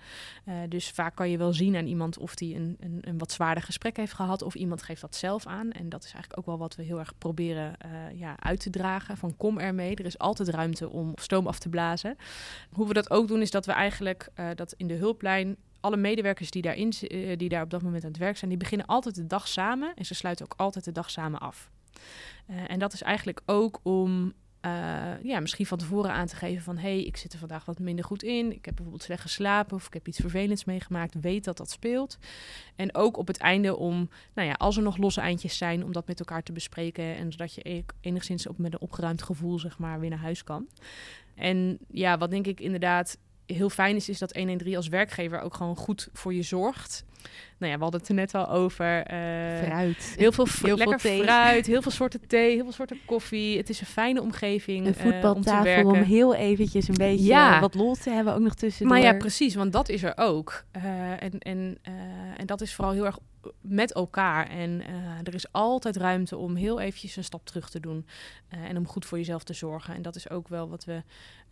Uh, 0.48 0.54
dus 0.68 0.90
vaak 0.90 1.14
kan 1.16 1.30
je 1.30 1.38
wel 1.38 1.52
zien 1.52 1.76
aan 1.76 1.86
iemand 1.86 2.18
of 2.18 2.34
die 2.34 2.54
een, 2.54 2.76
een, 2.80 2.98
een, 3.00 3.18
wat 3.18 3.32
zwaarder 3.32 3.62
gesprek 3.62 3.96
heeft 3.96 4.12
gehad 4.12 4.42
of 4.42 4.54
iemand 4.54 4.82
geeft 4.82 5.00
dat 5.00 5.16
zelf 5.16 5.46
aan. 5.46 5.72
En 5.72 5.88
dat 5.88 6.04
is 6.04 6.12
eigenlijk 6.12 6.38
ook 6.38 6.46
wel 6.46 6.58
wat 6.58 6.76
we 6.76 6.82
heel 6.82 6.98
erg 6.98 7.18
proberen 7.18 7.72
uh, 7.86 8.18
ja, 8.18 8.36
uit 8.38 8.60
te 8.60 8.70
dragen. 8.70 9.16
Van 9.16 9.36
kom 9.36 9.58
ermee, 9.58 9.94
er 9.94 10.04
is 10.04 10.18
altijd 10.18 10.48
ruimte 10.48 10.90
om 10.90 11.12
stoom 11.14 11.46
af 11.46 11.58
te 11.58 11.68
blazen. 11.68 12.16
Hoe 12.70 12.88
we 12.88 12.94
dat 12.94 13.10
ook 13.10 13.28
doen 13.28 13.40
is 13.40 13.50
dat 13.50 13.66
we 13.66 13.72
eigenlijk 13.72 14.28
dat 14.54 14.74
in 14.76 14.86
de 14.86 14.94
hulplijn 14.94 15.56
alle 15.86 15.96
medewerkers 15.96 16.50
die, 16.50 16.62
daarin, 16.62 16.92
uh, 17.00 17.36
die 17.36 17.48
daar 17.48 17.62
op 17.62 17.70
dat 17.70 17.82
moment 17.82 18.04
aan 18.04 18.10
het 18.10 18.18
werk 18.18 18.36
zijn, 18.36 18.50
die 18.50 18.58
beginnen 18.58 18.86
altijd 18.86 19.14
de 19.14 19.26
dag 19.26 19.48
samen 19.48 19.92
en 19.94 20.04
ze 20.04 20.14
sluiten 20.14 20.44
ook 20.44 20.54
altijd 20.56 20.84
de 20.84 20.92
dag 20.92 21.10
samen 21.10 21.40
af. 21.40 21.70
Uh, 22.50 22.56
en 22.70 22.78
dat 22.78 22.92
is 22.92 23.02
eigenlijk 23.02 23.40
ook 23.46 23.80
om 23.82 24.32
uh, 24.66 25.22
ja, 25.22 25.40
misschien 25.40 25.66
van 25.66 25.78
tevoren 25.78 26.12
aan 26.12 26.26
te 26.26 26.36
geven 26.36 26.62
van... 26.62 26.76
hé, 26.76 26.88
hey, 26.88 27.04
ik 27.04 27.16
zit 27.16 27.32
er 27.32 27.38
vandaag 27.38 27.64
wat 27.64 27.78
minder 27.78 28.04
goed 28.04 28.22
in. 28.22 28.52
Ik 28.52 28.64
heb 28.64 28.74
bijvoorbeeld 28.74 29.02
slecht 29.02 29.22
geslapen 29.22 29.76
of 29.76 29.86
ik 29.86 29.92
heb 29.92 30.08
iets 30.08 30.18
vervelends 30.20 30.64
meegemaakt. 30.64 31.14
Weet 31.20 31.44
dat 31.44 31.56
dat 31.56 31.70
speelt. 31.70 32.18
En 32.76 32.94
ook 32.94 33.16
op 33.16 33.26
het 33.26 33.38
einde 33.38 33.76
om, 33.76 34.08
nou 34.34 34.48
ja, 34.48 34.54
als 34.54 34.76
er 34.76 34.82
nog 34.82 34.96
losse 34.96 35.20
eindjes 35.20 35.56
zijn... 35.56 35.84
om 35.84 35.92
dat 35.92 36.06
met 36.06 36.18
elkaar 36.18 36.42
te 36.42 36.52
bespreken... 36.52 37.16
en 37.16 37.32
zodat 37.32 37.54
je 37.54 37.70
e-, 37.70 37.82
enigszins 38.00 38.46
op 38.46 38.58
met 38.58 38.72
een 38.72 38.80
opgeruimd 38.80 39.22
gevoel, 39.22 39.58
zeg 39.58 39.78
maar, 39.78 40.00
weer 40.00 40.10
naar 40.10 40.18
huis 40.18 40.44
kan. 40.44 40.68
En 41.34 41.78
ja, 41.88 42.18
wat 42.18 42.30
denk 42.30 42.46
ik 42.46 42.60
inderdaad 42.60 43.18
heel 43.46 43.70
fijn 43.70 43.96
is, 43.96 44.08
is 44.08 44.18
dat 44.18 44.34
113 44.34 44.76
als 44.76 44.88
werkgever 44.88 45.40
ook 45.40 45.54
gewoon 45.54 45.76
goed 45.76 46.08
voor 46.12 46.34
je 46.34 46.42
zorgt. 46.42 47.04
Nou 47.58 47.72
ja, 47.72 47.76
we 47.76 47.82
hadden 47.82 48.00
het 48.00 48.08
er 48.08 48.14
net 48.14 48.34
al 48.34 48.50
over. 48.50 48.96
Uh, 48.98 49.62
fruit. 49.62 50.14
Heel 50.16 50.32
veel, 50.32 50.46
heel 50.62 50.76
lekker 50.76 51.00
veel 51.00 51.22
fruit, 51.22 51.66
heel 51.66 51.82
veel 51.82 51.90
soorten 51.90 52.26
thee, 52.26 52.54
heel 52.54 52.62
veel 52.62 52.72
soorten 52.72 53.00
koffie. 53.04 53.56
Het 53.56 53.68
is 53.68 53.80
een 53.80 53.86
fijne 53.86 54.22
omgeving 54.22 54.86
Een 54.86 54.94
eh, 54.94 55.02
voetbaltafel 55.02 55.80
uh, 55.80 55.86
om, 55.86 55.96
om, 55.96 56.02
heel 56.02 56.34
eventjes 56.34 56.88
een 56.88 56.94
beetje 56.98 57.26
ja. 57.26 57.60
wat 57.60 57.74
lol 57.74 57.94
te 57.94 58.10
hebben 58.10 58.34
ook 58.34 58.40
nog 58.40 58.54
tussendoor. 58.54 58.96
Maar 58.96 59.04
ja, 59.04 59.14
precies, 59.18 59.54
want 59.54 59.72
dat 59.72 59.88
is 59.88 60.02
er 60.02 60.12
ook. 60.16 60.64
Uh, 60.76 61.22
en, 61.22 61.38
en, 61.38 61.78
en 62.36 62.46
dat 62.46 62.60
is 62.60 62.74
vooral 62.74 62.92
heel 62.92 63.06
erg 63.06 63.18
met 63.60 63.92
elkaar. 63.92 64.48
En 64.48 64.82
er 65.24 65.34
is 65.34 65.52
altijd 65.52 65.96
ruimte 65.96 66.36
om 66.36 66.54
heel 66.54 66.80
eventjes 66.80 67.16
een 67.16 67.24
stap 67.24 67.46
terug 67.46 67.70
te 67.70 67.80
doen. 67.80 68.06
en 68.48 68.76
om 68.76 68.86
goed 68.86 69.04
voor 69.04 69.18
jezelf 69.18 69.42
te 69.42 69.52
zorgen. 69.52 69.94
En 69.94 70.02
dat 70.02 70.16
is 70.16 70.30
ook 70.30 70.48
wel 70.48 70.68
wat 70.68 70.84
we 70.84 71.02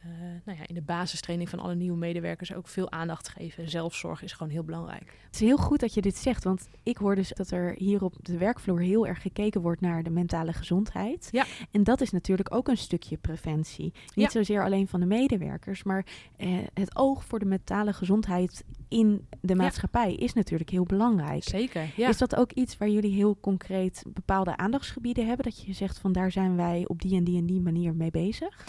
uh, 0.07 0.11
nou 0.45 0.59
ja, 0.59 0.67
in 0.67 0.75
de 0.75 0.83
basistraining 0.83 1.49
van 1.49 1.59
alle 1.59 1.75
nieuwe 1.75 1.97
medewerkers 1.97 2.53
ook 2.53 2.69
veel 2.69 2.91
aandacht 2.91 3.29
geven. 3.29 3.71
Zelfzorg 3.71 4.23
is 4.23 4.33
gewoon 4.33 4.53
heel 4.53 4.65
belangrijk. 4.65 5.19
Het 5.25 5.35
is 5.35 5.41
heel 5.41 5.57
goed 5.65 5.81
dat 5.81 5.95
je 5.95 6.01
dit 6.01 6.17
zegt, 6.17 6.45
want 6.45 6.69
ik 6.83 6.97
hoor 6.97 7.15
dus 7.15 7.29
dat 7.29 7.51
er 7.51 7.75
hier 7.77 8.05
op 8.05 8.15
de 8.23 8.39
werkvloer 8.39 8.81
heel 8.81 9.07
erg 9.07 9.23
gekeken 9.23 9.61
wordt 9.61 9.81
naar 9.81 10.03
de 10.03 10.11
mentale 10.11 10.53
gezondheid. 10.53 11.29
Ja. 11.31 11.45
En 11.71 11.85
dat 11.85 12.01
is 12.01 12.11
natuurlijk 12.11 12.55
ook 12.55 12.69
een 12.69 12.77
stukje 12.77 13.17
preventie. 13.17 13.93
Niet 14.15 14.31
zozeer 14.31 14.65
alleen 14.65 14.89
van 14.89 15.01
de 15.01 15.07
medewerkers, 15.07 15.83
maar 15.83 16.07
eh, 16.37 16.49
het 16.75 16.97
oog 16.97 17.25
voor 17.25 17.39
de 17.39 17.45
mentale 17.45 17.93
gezondheid 17.93 18.65
in 18.95 19.27
de 19.41 19.55
maatschappij 19.55 20.15
is 20.15 20.33
natuurlijk 20.33 20.71
heel 20.71 20.85
belangrijk. 20.85 21.43
Zeker. 21.43 21.91
Ja. 21.97 22.09
Is 22.09 22.19
dat 22.19 22.37
ook 22.37 22.53
iets 22.53 22.77
waar 22.77 22.89
jullie 22.89 23.13
heel 23.13 23.37
concreet 23.41 24.03
bepaalde 24.07 24.57
aandachtsgebieden 24.57 25.27
hebben? 25.27 25.45
Dat 25.45 25.63
je 25.63 25.73
zegt 25.73 25.99
van 25.99 26.13
daar 26.13 26.31
zijn 26.31 26.57
wij 26.57 26.85
op 26.87 27.01
die 27.01 27.17
en 27.17 27.25
die 27.25 27.39
en 27.39 27.47
die 27.47 27.61
manier 27.61 27.95
mee 27.95 28.11
bezig? 28.11 28.67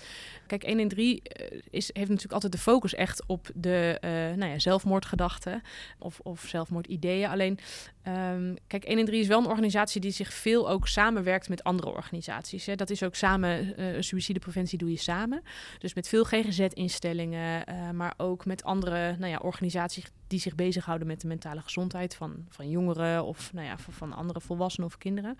Kijk, 0.47 0.63
1 0.63 0.79
in 0.79 0.88
3 0.88 1.21
uh, 1.21 1.61
is, 1.69 1.89
heeft 1.93 2.07
natuurlijk 2.07 2.33
altijd 2.33 2.51
de 2.51 2.57
focus 2.57 2.93
echt 2.93 3.23
op 3.27 3.49
de 3.55 3.97
uh, 4.01 4.09
nou 4.11 4.51
ja, 4.51 4.59
zelfmoordgedachten 4.59 5.61
of, 5.99 6.19
of 6.19 6.45
zelfmoordideeën. 6.47 7.29
Alleen, 7.29 7.59
um, 8.07 8.55
kijk, 8.67 8.83
1 8.83 8.99
in 8.99 9.05
3 9.05 9.19
is 9.19 9.27
wel 9.27 9.39
een 9.39 9.45
organisatie 9.45 10.01
die 10.01 10.11
zich 10.11 10.33
veel 10.33 10.69
ook 10.69 10.88
samenwerkt 10.88 11.49
met 11.49 11.63
andere 11.63 11.89
organisaties. 11.89 12.65
Hè. 12.65 12.75
Dat 12.75 12.89
is 12.89 13.03
ook 13.03 13.15
samen, 13.15 13.79
uh, 13.79 14.01
suïcidepreventie 14.01 14.77
doe 14.77 14.91
je 14.91 14.97
samen. 14.97 15.41
Dus 15.79 15.93
met 15.93 16.07
veel 16.07 16.23
GGZ-instellingen, 16.23 17.63
maar 17.95 18.13
ook 18.17 18.45
met 18.45 18.63
andere 18.63 19.15
nou 19.17 19.31
ja, 19.31 19.38
organisaties 19.38 20.05
die 20.28 20.39
zich 20.39 20.56
bezighouden 20.56 21.08
met 21.08 21.21
de 21.21 21.28
mentale 21.28 21.62
gezondheid 21.62 22.15
van, 22.15 22.45
van 22.49 22.69
jongeren 22.69 23.25
of 23.25 23.54
nou 23.54 23.65
ja, 23.65 23.78
van, 23.78 24.13
andere 24.13 24.41
volwassenen 24.41 24.88
of 24.88 24.97
kinderen. 24.97 25.38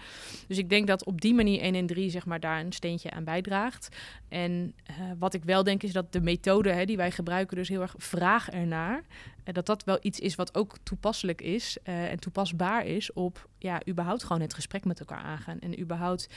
Dus 0.48 0.58
ik 0.58 0.70
denk 0.70 0.88
dat 0.88 1.06
op 1.06 1.22
die 1.22 1.34
manier 1.34 1.62
1 1.62 1.76
en 1.76 1.86
3 1.86 2.10
zeg 2.10 2.26
maar, 2.26 2.40
daar 2.40 2.60
een 2.60 2.72
steentje 2.72 3.12
aan 3.12 3.24
bijdraagt. 3.24 3.96
En 4.30 4.74
uh, 4.90 4.96
wat 5.20 5.34
ik 5.34 5.44
wel 5.44 5.64
denk 5.64 5.84
is 5.84 5.92
dat 5.92 6.12
de 6.12 6.22
methode 6.22 6.72
hè, 6.72 6.86
die 6.86 6.98
wij 6.98 7.12
gebruiken, 7.12 7.58
dus 7.58 7.70
heel 7.70 7.82
erg 7.82 7.96
vraag 7.98 8.50
ernaar. 8.50 9.04
En 9.44 9.54
dat 9.54 9.66
dat 9.66 9.84
wel 9.84 9.98
iets 10.02 10.20
is 10.20 10.36
wat 10.36 10.56
ook 10.56 10.76
toepasselijk 10.84 11.42
is 11.42 11.78
uh, 11.84 12.12
en 12.12 12.20
toepasbaar 12.20 12.86
is 12.86 13.14
op 13.14 13.50
ja, 13.58 13.82
überhaupt 13.88 14.24
gewoon 14.24 14.42
het 14.42 14.54
gesprek 14.54 14.86
met 14.86 15.00
elkaar 15.00 15.24
aangaan. 15.24 15.60
En 15.60 15.80
überhaupt 15.80 16.30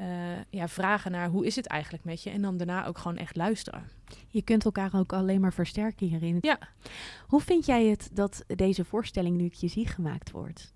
uh, 0.00 0.06
ja, 0.50 0.68
vragen 0.68 1.10
naar 1.10 1.28
hoe 1.28 1.46
is 1.46 1.56
het 1.56 1.66
eigenlijk 1.66 2.04
met 2.04 2.22
je. 2.22 2.30
En 2.30 2.42
dan 2.42 2.56
daarna 2.56 2.86
ook 2.86 2.98
gewoon 2.98 3.16
echt 3.16 3.36
luisteren. 3.36 3.82
Je 4.28 4.42
kunt 4.42 4.64
elkaar 4.64 4.94
ook 4.94 5.12
alleen 5.12 5.40
maar 5.40 5.52
versterken 5.52 6.06
hierin. 6.06 6.38
Ja. 6.40 6.58
Hoe 7.26 7.40
vind 7.40 7.66
jij 7.66 7.86
het 7.86 8.10
dat 8.12 8.44
deze 8.46 8.84
voorstelling 8.84 9.36
nu 9.36 9.44
ik 9.44 9.54
je 9.54 9.68
zie 9.68 9.86
gemaakt 9.86 10.30
wordt? 10.30 10.72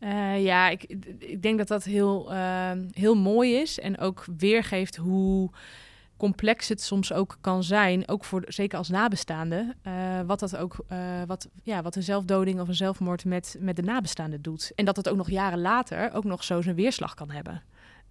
Uh, 0.00 0.44
ja, 0.44 0.68
ik, 0.68 0.82
ik 1.18 1.42
denk 1.42 1.58
dat 1.58 1.68
dat 1.68 1.84
heel, 1.84 2.32
uh, 2.32 2.70
heel 2.90 3.14
mooi 3.14 3.54
is. 3.54 3.78
En 3.78 3.98
ook 3.98 4.24
weergeeft 4.36 4.96
hoe 4.96 5.50
complex 6.16 6.68
het 6.68 6.80
soms 6.80 7.12
ook 7.12 7.38
kan 7.40 7.64
zijn, 7.64 8.08
ook 8.08 8.24
voor 8.24 8.42
zeker 8.46 8.78
als 8.78 8.88
nabestaande, 8.88 9.74
uh, 9.86 10.20
wat 10.26 10.40
dat 10.40 10.56
ook, 10.56 10.84
uh, 10.92 11.22
wat, 11.26 11.48
ja, 11.62 11.82
wat 11.82 11.96
een 11.96 12.02
zelfdoding 12.02 12.60
of 12.60 12.68
een 12.68 12.74
zelfmoord 12.74 13.24
met, 13.24 13.56
met 13.60 13.76
de 13.76 13.82
nabestaande 13.82 14.40
doet. 14.40 14.72
En 14.74 14.84
dat 14.84 14.96
het 14.96 15.08
ook 15.08 15.16
nog 15.16 15.30
jaren 15.30 15.60
later 15.60 16.12
ook 16.12 16.24
nog 16.24 16.44
zo 16.44 16.60
zijn 16.60 16.76
weerslag 16.76 17.14
kan 17.14 17.30
hebben. 17.30 17.62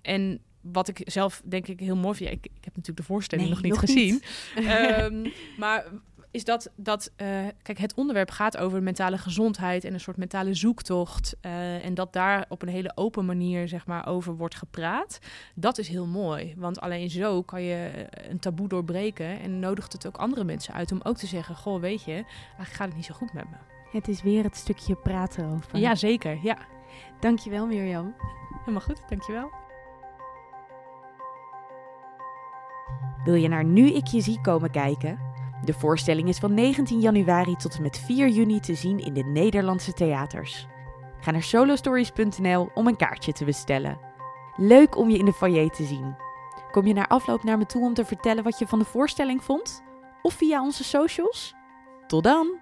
En 0.01 0.41
wat 0.61 0.87
ik 0.87 1.01
zelf 1.05 1.41
denk 1.45 1.67
ik 1.67 1.79
heel 1.79 1.95
mooi 1.95 2.15
vind. 2.15 2.31
ik, 2.31 2.45
ik, 2.45 2.51
heb 2.63 2.75
natuurlijk 2.75 2.97
de 2.97 3.13
voorstelling 3.13 3.49
nog 3.49 3.61
niet 3.61 3.77
gezien. 3.77 4.23
um, 4.57 5.31
maar 5.57 5.85
is 6.31 6.43
dat, 6.43 6.69
dat 6.75 7.11
uh, 7.17 7.27
kijk, 7.61 7.77
het 7.77 7.93
onderwerp 7.93 8.29
gaat 8.29 8.57
over 8.57 8.83
mentale 8.83 9.17
gezondheid 9.17 9.83
en 9.83 9.93
een 9.93 9.99
soort 9.99 10.17
mentale 10.17 10.53
zoektocht. 10.53 11.35
Uh, 11.41 11.85
en 11.85 11.93
dat 11.93 12.13
daar 12.13 12.45
op 12.49 12.61
een 12.61 12.67
hele 12.67 12.91
open 12.95 13.25
manier, 13.25 13.67
zeg 13.67 13.85
maar, 13.85 14.07
over 14.07 14.35
wordt 14.35 14.55
gepraat. 14.55 15.19
Dat 15.55 15.77
is 15.77 15.87
heel 15.87 16.05
mooi. 16.05 16.53
Want 16.57 16.79
alleen 16.79 17.09
zo 17.09 17.41
kan 17.41 17.61
je 17.61 17.85
eh, 17.85 18.29
een 18.29 18.39
taboe 18.39 18.67
doorbreken. 18.67 19.39
En 19.39 19.59
nodigt 19.59 19.93
het 19.93 20.07
ook 20.07 20.17
andere 20.17 20.43
mensen 20.43 20.73
uit 20.73 20.91
om 20.91 20.99
ook 21.03 21.17
te 21.17 21.27
zeggen: 21.27 21.55
Goh, 21.55 21.81
weet 21.81 22.03
je, 22.03 22.13
eigenlijk 22.13 22.71
gaat 22.71 22.87
het 22.87 22.95
niet 22.95 23.05
zo 23.05 23.13
goed 23.13 23.33
met 23.33 23.49
me. 23.49 23.55
Het 23.91 24.07
is 24.07 24.21
weer 24.21 24.43
het 24.43 24.55
stukje 24.55 24.95
praten 24.95 25.45
over. 25.45 25.77
Ja, 25.77 25.95
zeker. 25.95 26.39
Ja. 26.43 26.57
Dankjewel, 27.19 27.67
Mirjam. 27.67 28.15
Helemaal 28.59 28.81
goed, 28.81 29.01
dankjewel. 29.09 29.60
Wil 33.23 33.33
je 33.33 33.47
naar 33.47 33.65
Nu 33.65 33.87
Ik 33.87 34.07
Je 34.07 34.21
Zie 34.21 34.41
komen 34.41 34.71
kijken? 34.71 35.19
De 35.63 35.73
voorstelling 35.73 36.27
is 36.27 36.37
van 36.37 36.53
19 36.53 36.99
januari 36.99 37.55
tot 37.55 37.75
en 37.75 37.81
met 37.81 37.97
4 37.97 38.27
juni 38.29 38.59
te 38.59 38.75
zien 38.75 38.99
in 38.99 39.13
de 39.13 39.23
Nederlandse 39.23 39.93
theaters. 39.93 40.67
Ga 41.19 41.31
naar 41.31 41.43
solostories.nl 41.43 42.69
om 42.73 42.87
een 42.87 42.95
kaartje 42.95 43.31
te 43.31 43.45
bestellen. 43.45 43.99
Leuk 44.55 44.97
om 44.97 45.09
je 45.09 45.17
in 45.17 45.25
de 45.25 45.33
foyer 45.33 45.69
te 45.69 45.83
zien. 45.83 46.15
Kom 46.71 46.87
je 46.87 46.93
naar 46.93 47.07
afloop 47.07 47.43
naar 47.43 47.57
me 47.57 47.65
toe 47.65 47.85
om 47.85 47.93
te 47.93 48.05
vertellen 48.05 48.43
wat 48.43 48.59
je 48.59 48.67
van 48.67 48.79
de 48.79 48.85
voorstelling 48.85 49.43
vond? 49.43 49.83
Of 50.21 50.33
via 50.33 50.61
onze 50.61 50.83
socials? 50.83 51.53
Tot 52.07 52.23
dan! 52.23 52.59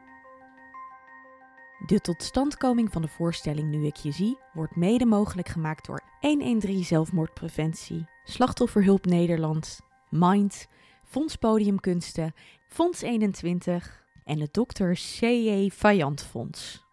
De 1.86 2.00
totstandkoming 2.00 2.92
van 2.92 3.02
de 3.02 3.08
voorstelling 3.08 3.70
Nu 3.70 3.86
ik 3.86 3.96
je 3.96 4.12
zie 4.12 4.38
wordt 4.54 4.76
mede 4.76 5.06
mogelijk 5.06 5.48
gemaakt 5.48 5.86
door 5.86 6.02
113 6.20 6.84
Zelfmoordpreventie, 6.84 8.06
Slachtofferhulp 8.24 9.06
Nederland 9.06 9.88
Mind, 10.10 10.68
Fonds 11.04 11.36
Podiumkunsten, 11.36 12.34
Fonds 12.68 13.02
21 13.02 14.04
en 14.24 14.40
het 14.40 14.54
Dr. 14.54 14.92
C.J. 14.92 15.70
Vajant 15.70 16.24
Fonds. 16.24 16.89